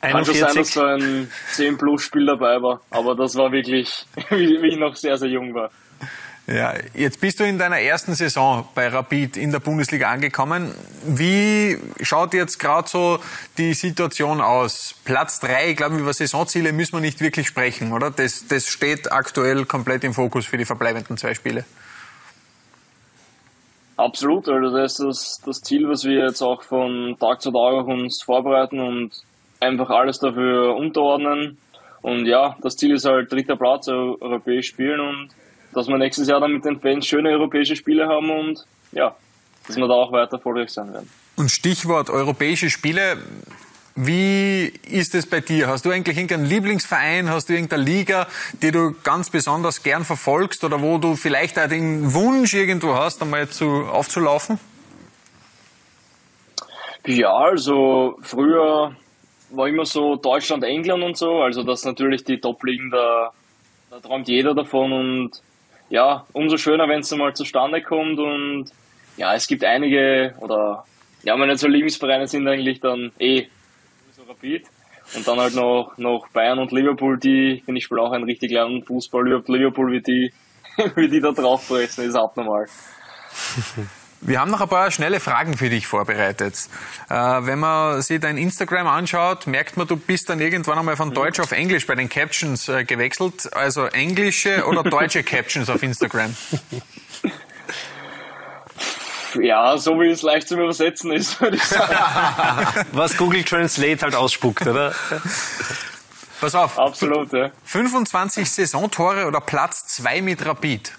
kann 0.00 0.24
schon 0.24 0.34
sein, 0.34 0.56
dass 0.56 0.72
so 0.72 0.82
ein 0.82 1.30
10-Plus-Spiel 1.52 2.26
dabei 2.26 2.60
war. 2.60 2.80
Aber 2.90 3.14
das 3.14 3.36
war 3.36 3.52
wirklich, 3.52 4.04
wie 4.30 4.66
ich 4.66 4.78
noch 4.78 4.96
sehr, 4.96 5.16
sehr 5.16 5.28
jung 5.28 5.54
war. 5.54 5.70
Ja, 6.52 6.74
jetzt 6.94 7.20
bist 7.20 7.38
du 7.38 7.44
in 7.44 7.58
deiner 7.58 7.78
ersten 7.78 8.14
Saison 8.14 8.66
bei 8.74 8.88
Rapid 8.88 9.36
in 9.36 9.52
der 9.52 9.60
Bundesliga 9.60 10.10
angekommen. 10.10 10.74
Wie 11.06 11.78
schaut 12.00 12.34
jetzt 12.34 12.58
gerade 12.58 12.88
so 12.88 13.20
die 13.56 13.72
Situation 13.72 14.40
aus? 14.40 14.96
Platz 15.04 15.38
drei, 15.38 15.70
ich 15.70 15.76
glaube, 15.76 15.98
über 15.98 16.12
Saisonziele 16.12 16.72
müssen 16.72 16.94
wir 16.94 17.00
nicht 17.00 17.20
wirklich 17.20 17.46
sprechen, 17.46 17.92
oder? 17.92 18.10
Das, 18.10 18.48
das 18.48 18.66
steht 18.66 19.12
aktuell 19.12 19.64
komplett 19.64 20.02
im 20.02 20.12
Fokus 20.12 20.44
für 20.44 20.58
die 20.58 20.64
verbleibenden 20.64 21.16
zwei 21.18 21.34
Spiele. 21.34 21.64
Absolut, 23.96 24.48
also 24.48 24.76
das 24.76 24.98
ist 24.98 25.06
das, 25.06 25.40
das 25.46 25.60
Ziel, 25.60 25.88
was 25.88 26.02
wir 26.02 26.24
jetzt 26.24 26.42
auch 26.42 26.64
von 26.64 27.16
Tag 27.20 27.42
zu 27.42 27.52
Tag 27.52 27.86
uns 27.86 28.22
vorbereiten 28.24 28.80
und 28.80 29.12
einfach 29.60 29.90
alles 29.90 30.18
dafür 30.18 30.74
unterordnen. 30.74 31.58
Und 32.02 32.26
ja, 32.26 32.56
das 32.60 32.76
Ziel 32.76 32.94
ist 32.94 33.04
halt 33.04 33.30
dritter 33.30 33.54
Platz, 33.54 33.86
europäisch 33.86 34.66
spielen 34.66 34.98
und 34.98 35.28
dass 35.72 35.88
wir 35.88 35.98
nächstes 35.98 36.28
Jahr 36.28 36.40
dann 36.40 36.52
mit 36.52 36.64
den 36.64 36.80
Fans 36.80 37.06
schöne 37.06 37.30
europäische 37.30 37.76
Spiele 37.76 38.06
haben 38.06 38.30
und 38.30 38.64
ja, 38.92 39.14
dass 39.66 39.76
wir 39.76 39.86
da 39.86 39.94
auch 39.94 40.12
weiter 40.12 40.36
erfolgreich 40.36 40.70
sein 40.70 40.92
werden. 40.92 41.08
Und 41.36 41.50
Stichwort 41.50 42.10
europäische 42.10 42.70
Spiele, 42.70 43.18
wie 43.94 44.72
ist 44.88 45.14
es 45.14 45.26
bei 45.26 45.40
dir? 45.40 45.68
Hast 45.68 45.84
du 45.84 45.90
eigentlich 45.90 46.16
irgendeinen 46.16 46.46
Lieblingsverein? 46.46 47.28
Hast 47.28 47.48
du 47.48 47.54
irgendeine 47.54 47.82
Liga, 47.82 48.26
die 48.62 48.70
du 48.70 48.94
ganz 49.02 49.30
besonders 49.30 49.82
gern 49.82 50.04
verfolgst 50.04 50.64
oder 50.64 50.80
wo 50.80 50.98
du 50.98 51.16
vielleicht 51.16 51.58
auch 51.58 51.68
den 51.68 52.14
Wunsch 52.14 52.54
irgendwo 52.54 52.94
hast, 52.94 53.22
einmal 53.22 53.48
zu, 53.48 53.66
aufzulaufen? 53.66 54.58
Ja, 57.06 57.32
also 57.32 58.16
früher 58.22 58.94
war 59.50 59.68
immer 59.68 59.84
so 59.84 60.16
Deutschland, 60.16 60.64
England 60.64 61.02
und 61.02 61.16
so. 61.16 61.40
Also 61.40 61.62
das 61.62 61.84
natürlich 61.84 62.24
die 62.24 62.38
Top-Ligen, 62.38 62.90
da, 62.90 63.32
da 63.90 64.00
träumt 64.00 64.28
jeder 64.28 64.54
davon 64.54 64.92
und 64.92 65.42
ja, 65.90 66.24
umso 66.32 66.56
schöner, 66.56 66.88
wenn 66.88 67.00
es 67.00 67.14
mal 67.14 67.34
zustande 67.34 67.82
kommt 67.82 68.18
und 68.18 68.66
ja, 69.16 69.34
es 69.34 69.46
gibt 69.46 69.64
einige 69.64 70.34
oder 70.40 70.84
ja, 71.22 71.36
meine 71.36 71.56
so 71.58 71.68
Lieblingsvereine 71.68 72.26
sind 72.26 72.48
eigentlich 72.48 72.80
dann 72.80 73.12
eh 73.18 73.48
Rapid. 74.30 74.66
Und 75.16 75.26
dann 75.26 75.40
halt 75.40 75.54
noch, 75.54 75.98
noch 75.98 76.28
Bayern 76.32 76.60
und 76.60 76.70
Liverpool, 76.72 77.18
die, 77.18 77.62
finde 77.64 77.78
ich, 77.78 77.84
spielen 77.84 78.00
auch 78.00 78.12
einen 78.12 78.24
richtig 78.24 78.52
langen 78.52 78.84
Fußball. 78.84 79.42
Liverpool, 79.46 79.90
wie 79.92 80.00
die, 80.00 80.32
wie 80.94 81.08
die 81.08 81.20
da 81.20 81.32
drauf 81.32 81.66
pressen, 81.66 82.04
ist 82.04 82.14
abnormal. 82.14 82.66
Wir 84.22 84.38
haben 84.38 84.50
noch 84.50 84.60
ein 84.60 84.68
paar 84.68 84.90
schnelle 84.90 85.18
Fragen 85.18 85.56
für 85.56 85.70
dich 85.70 85.86
vorbereitet. 85.86 86.54
Äh, 87.08 87.14
wenn 87.14 87.58
man 87.58 88.02
sich 88.02 88.20
dein 88.20 88.36
Instagram 88.36 88.86
anschaut, 88.86 89.46
merkt 89.46 89.78
man, 89.78 89.86
du 89.86 89.96
bist 89.96 90.28
dann 90.28 90.40
irgendwann 90.40 90.78
einmal 90.78 90.96
von 90.96 91.14
Deutsch 91.14 91.40
auf 91.40 91.52
Englisch 91.52 91.86
bei 91.86 91.94
den 91.94 92.10
Captions 92.10 92.68
äh, 92.68 92.84
gewechselt. 92.84 93.52
Also 93.54 93.86
englische 93.86 94.66
oder 94.66 94.82
deutsche 94.82 95.22
Captions 95.24 95.70
auf 95.70 95.82
Instagram? 95.82 96.36
ja, 99.40 99.78
so 99.78 99.98
wie 99.98 100.10
es 100.10 100.20
leicht 100.20 100.48
zum 100.48 100.60
Übersetzen 100.60 101.12
ist, 101.12 101.40
würde 101.40 101.56
ich 101.56 101.64
sagen. 101.64 101.96
Was 102.92 103.16
Google 103.16 103.42
Translate 103.42 104.02
halt 104.02 104.14
ausspuckt, 104.14 104.66
oder? 104.66 104.94
Pass 106.42 106.54
auf. 106.54 106.78
Absolut, 106.78 107.32
ja. 107.32 107.50
25 107.64 108.50
Saisontore 108.50 109.26
oder 109.26 109.40
Platz 109.40 109.86
2 109.86 110.20
mit 110.20 110.44
Rapid? 110.44 110.92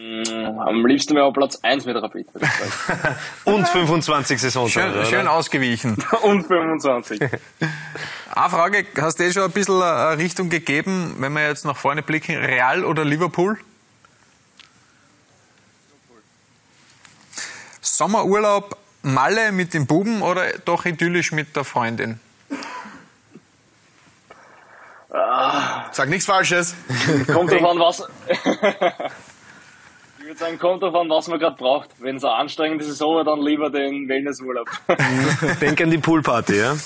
Mm, 0.00 0.58
am 0.58 0.86
liebsten 0.86 1.14
wäre 1.14 1.30
Platz 1.30 1.58
1 1.62 1.84
mit 1.84 1.94
Rapid. 1.94 2.26
Und 3.44 3.68
25 3.68 4.40
Saisontore. 4.40 4.70
Schön, 4.70 5.04
schön 5.04 5.28
ausgewichen. 5.28 6.02
Und 6.22 6.46
25. 6.46 7.20
Eine 8.34 8.50
Frage, 8.50 8.86
hast 8.98 9.18
du 9.18 9.24
eh 9.24 9.32
schon 9.32 9.42
ein 9.42 9.50
bisschen 9.50 9.82
eine 9.82 10.16
Richtung 10.16 10.48
gegeben, 10.48 11.16
wenn 11.18 11.32
wir 11.34 11.46
jetzt 11.46 11.66
nach 11.66 11.76
vorne 11.76 12.02
blicken, 12.02 12.36
Real 12.36 12.84
oder 12.84 13.04
Liverpool? 13.04 13.58
Sommerurlaub 17.82 18.78
Malle 19.02 19.52
mit 19.52 19.74
den 19.74 19.86
Buben 19.86 20.22
oder 20.22 20.46
doch 20.64 20.86
idyllisch 20.86 21.32
mit 21.32 21.56
der 21.56 21.64
Freundin? 21.64 22.20
Sag 25.10 26.08
nichts 26.08 26.24
Falsches. 26.26 26.74
Kommt 27.26 27.50
drauf 27.50 27.64
an, 27.64 27.78
was. 27.78 28.02
Kommt 30.58 30.82
drauf 30.82 30.94
an, 30.94 31.08
was 31.08 31.28
man 31.28 31.38
gerade 31.38 31.56
braucht. 31.56 31.90
Wenn 31.98 32.16
es 32.16 32.24
eine 32.24 32.34
anstrengende 32.34 32.84
Saison 32.84 33.16
war, 33.16 33.24
dann 33.24 33.40
lieber 33.40 33.70
den 33.70 34.08
Wellnessurlaub. 34.08 34.68
Denk 35.60 35.80
an 35.80 35.90
die 35.90 35.98
Poolparty, 35.98 36.58
ja? 36.58 36.76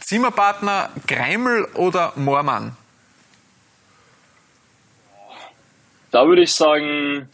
Zimmerpartner 0.00 0.90
Greimel 1.06 1.66
oder 1.74 2.12
Moormann? 2.16 2.76
Da 6.12 6.24
würde 6.26 6.42
ich 6.42 6.54
sagen, 6.54 7.28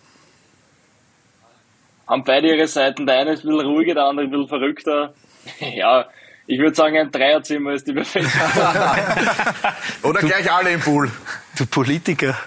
haben 2.08 2.24
beide 2.24 2.48
ihre 2.48 2.66
Seiten. 2.66 3.06
Der 3.06 3.20
eine 3.20 3.32
ist 3.32 3.44
ein 3.44 3.48
bisschen 3.48 3.66
ruhiger, 3.66 3.94
der 3.94 4.04
andere 4.04 4.26
ein 4.26 4.30
bisschen 4.30 4.48
verrückter. 4.48 5.14
Ja, 5.60 6.06
ich 6.46 6.58
würde 6.60 6.74
sagen, 6.74 6.96
ein 6.96 7.10
Dreierzimmer 7.10 7.72
ist 7.72 7.86
die 7.86 7.92
perfekte. 7.92 8.30
Oder 10.04 10.20
gleich 10.20 10.52
alle 10.52 10.72
im 10.72 10.80
Pool. 10.80 11.10
Du 11.58 11.66
Politiker. 11.66 12.38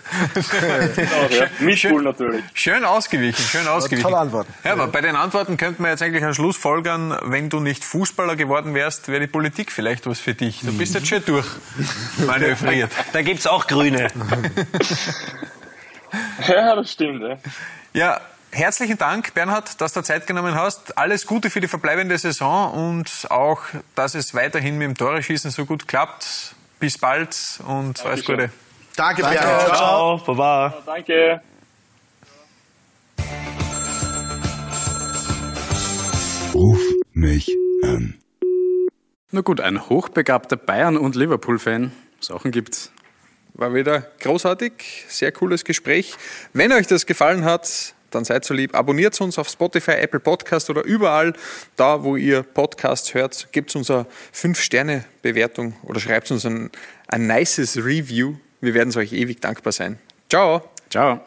ja. 1.29 1.45
Mit 1.59 1.81
Pool 1.83 2.03
natürlich. 2.03 2.43
Schön 2.53 2.83
ausgewichen, 2.83 3.43
schön 3.45 3.67
ausgewichen. 3.67 4.01
Tolle 4.03 4.17
Antworten. 4.17 4.51
Ja, 4.63 4.73
aber 4.73 4.87
bei 4.87 5.01
den 5.01 5.15
Antworten 5.15 5.57
könnte 5.57 5.81
man 5.81 5.91
jetzt 5.91 6.01
eigentlich 6.01 6.23
einen 6.23 6.33
Schluss 6.33 6.57
folgern, 6.57 7.15
wenn 7.23 7.49
du 7.49 7.59
nicht 7.59 7.83
Fußballer 7.85 8.35
geworden 8.35 8.73
wärst, 8.73 9.07
wäre 9.07 9.21
die 9.21 9.27
Politik 9.27 9.71
vielleicht 9.71 10.07
was 10.07 10.19
für 10.19 10.33
dich. 10.33 10.61
Du 10.61 10.75
bist 10.75 10.95
jetzt 10.95 11.07
schon 11.07 11.23
durch 11.25 11.45
manövriert. 12.25 12.91
Da 13.13 13.21
gibt's 13.21 13.45
auch 13.47 13.67
Grüne. 13.67 14.07
Ja, 16.47 16.75
das 16.75 16.91
stimmt. 16.91 17.21
Ja. 17.23 17.37
Ja, 17.93 18.21
herzlichen 18.51 18.97
Dank, 18.97 19.33
Bernhard, 19.33 19.81
dass 19.81 19.93
du 19.93 20.01
Zeit 20.01 20.27
genommen 20.27 20.55
hast. 20.55 20.97
Alles 20.97 21.25
Gute 21.27 21.49
für 21.49 21.59
die 21.59 21.67
verbleibende 21.67 22.17
Saison 22.17 22.71
und 22.71 23.29
auch, 23.29 23.61
dass 23.95 24.15
es 24.15 24.33
weiterhin 24.33 24.77
mit 24.77 24.87
dem 24.87 24.95
Tore-Schießen 24.97 25.51
so 25.51 25.65
gut 25.65 25.87
klappt. 25.87 26.55
Bis 26.79 26.97
bald 26.97 27.35
und 27.67 28.05
alles 28.05 28.23
Dankeschön. 28.23 28.35
Gute. 28.35 28.49
Danke, 28.95 29.23
Danke. 29.23 29.39
Bernd. 29.39 29.75
Ciao, 29.75 30.17
Baba. 30.25 30.73
Danke. 30.85 31.41
Ruf 36.53 36.79
mich 37.11 37.51
an. 37.83 38.17
Na 39.31 39.41
gut, 39.41 39.59
ein 39.59 39.89
hochbegabter 39.89 40.55
Bayern- 40.55 40.95
und 40.95 41.15
Liverpool-Fan. 41.15 41.91
Sachen 42.21 42.51
gibt's. 42.51 42.93
War 43.53 43.73
wieder 43.73 44.01
großartig, 44.21 45.05
sehr 45.09 45.33
cooles 45.33 45.65
Gespräch. 45.65 46.15
Wenn 46.53 46.71
euch 46.71 46.87
das 46.87 47.05
gefallen 47.05 47.43
hat, 47.43 47.93
dann 48.11 48.23
seid 48.23 48.45
so 48.45 48.53
lieb, 48.53 48.73
abonniert 48.75 49.19
uns 49.19 49.37
auf 49.37 49.49
Spotify, 49.49 49.91
Apple 49.91 50.21
Podcast 50.21 50.69
oder 50.69 50.83
überall 50.85 51.33
da, 51.75 52.03
wo 52.03 52.15
ihr 52.15 52.43
Podcasts 52.43 53.13
hört. 53.13 53.51
Gebt 53.51 53.75
uns 53.75 53.91
eine 53.91 54.05
5-Sterne-Bewertung 54.33 55.73
oder 55.83 55.99
schreibt 55.99 56.31
uns 56.31 56.45
ein, 56.45 56.71
ein 57.07 57.27
nices 57.27 57.75
Review. 57.77 58.35
Wir 58.61 58.73
werden 58.73 58.89
es 58.89 58.97
euch 58.97 59.13
ewig 59.13 59.41
dankbar 59.41 59.71
sein. 59.71 59.99
Ciao! 60.29 60.69
Ciao. 60.89 61.19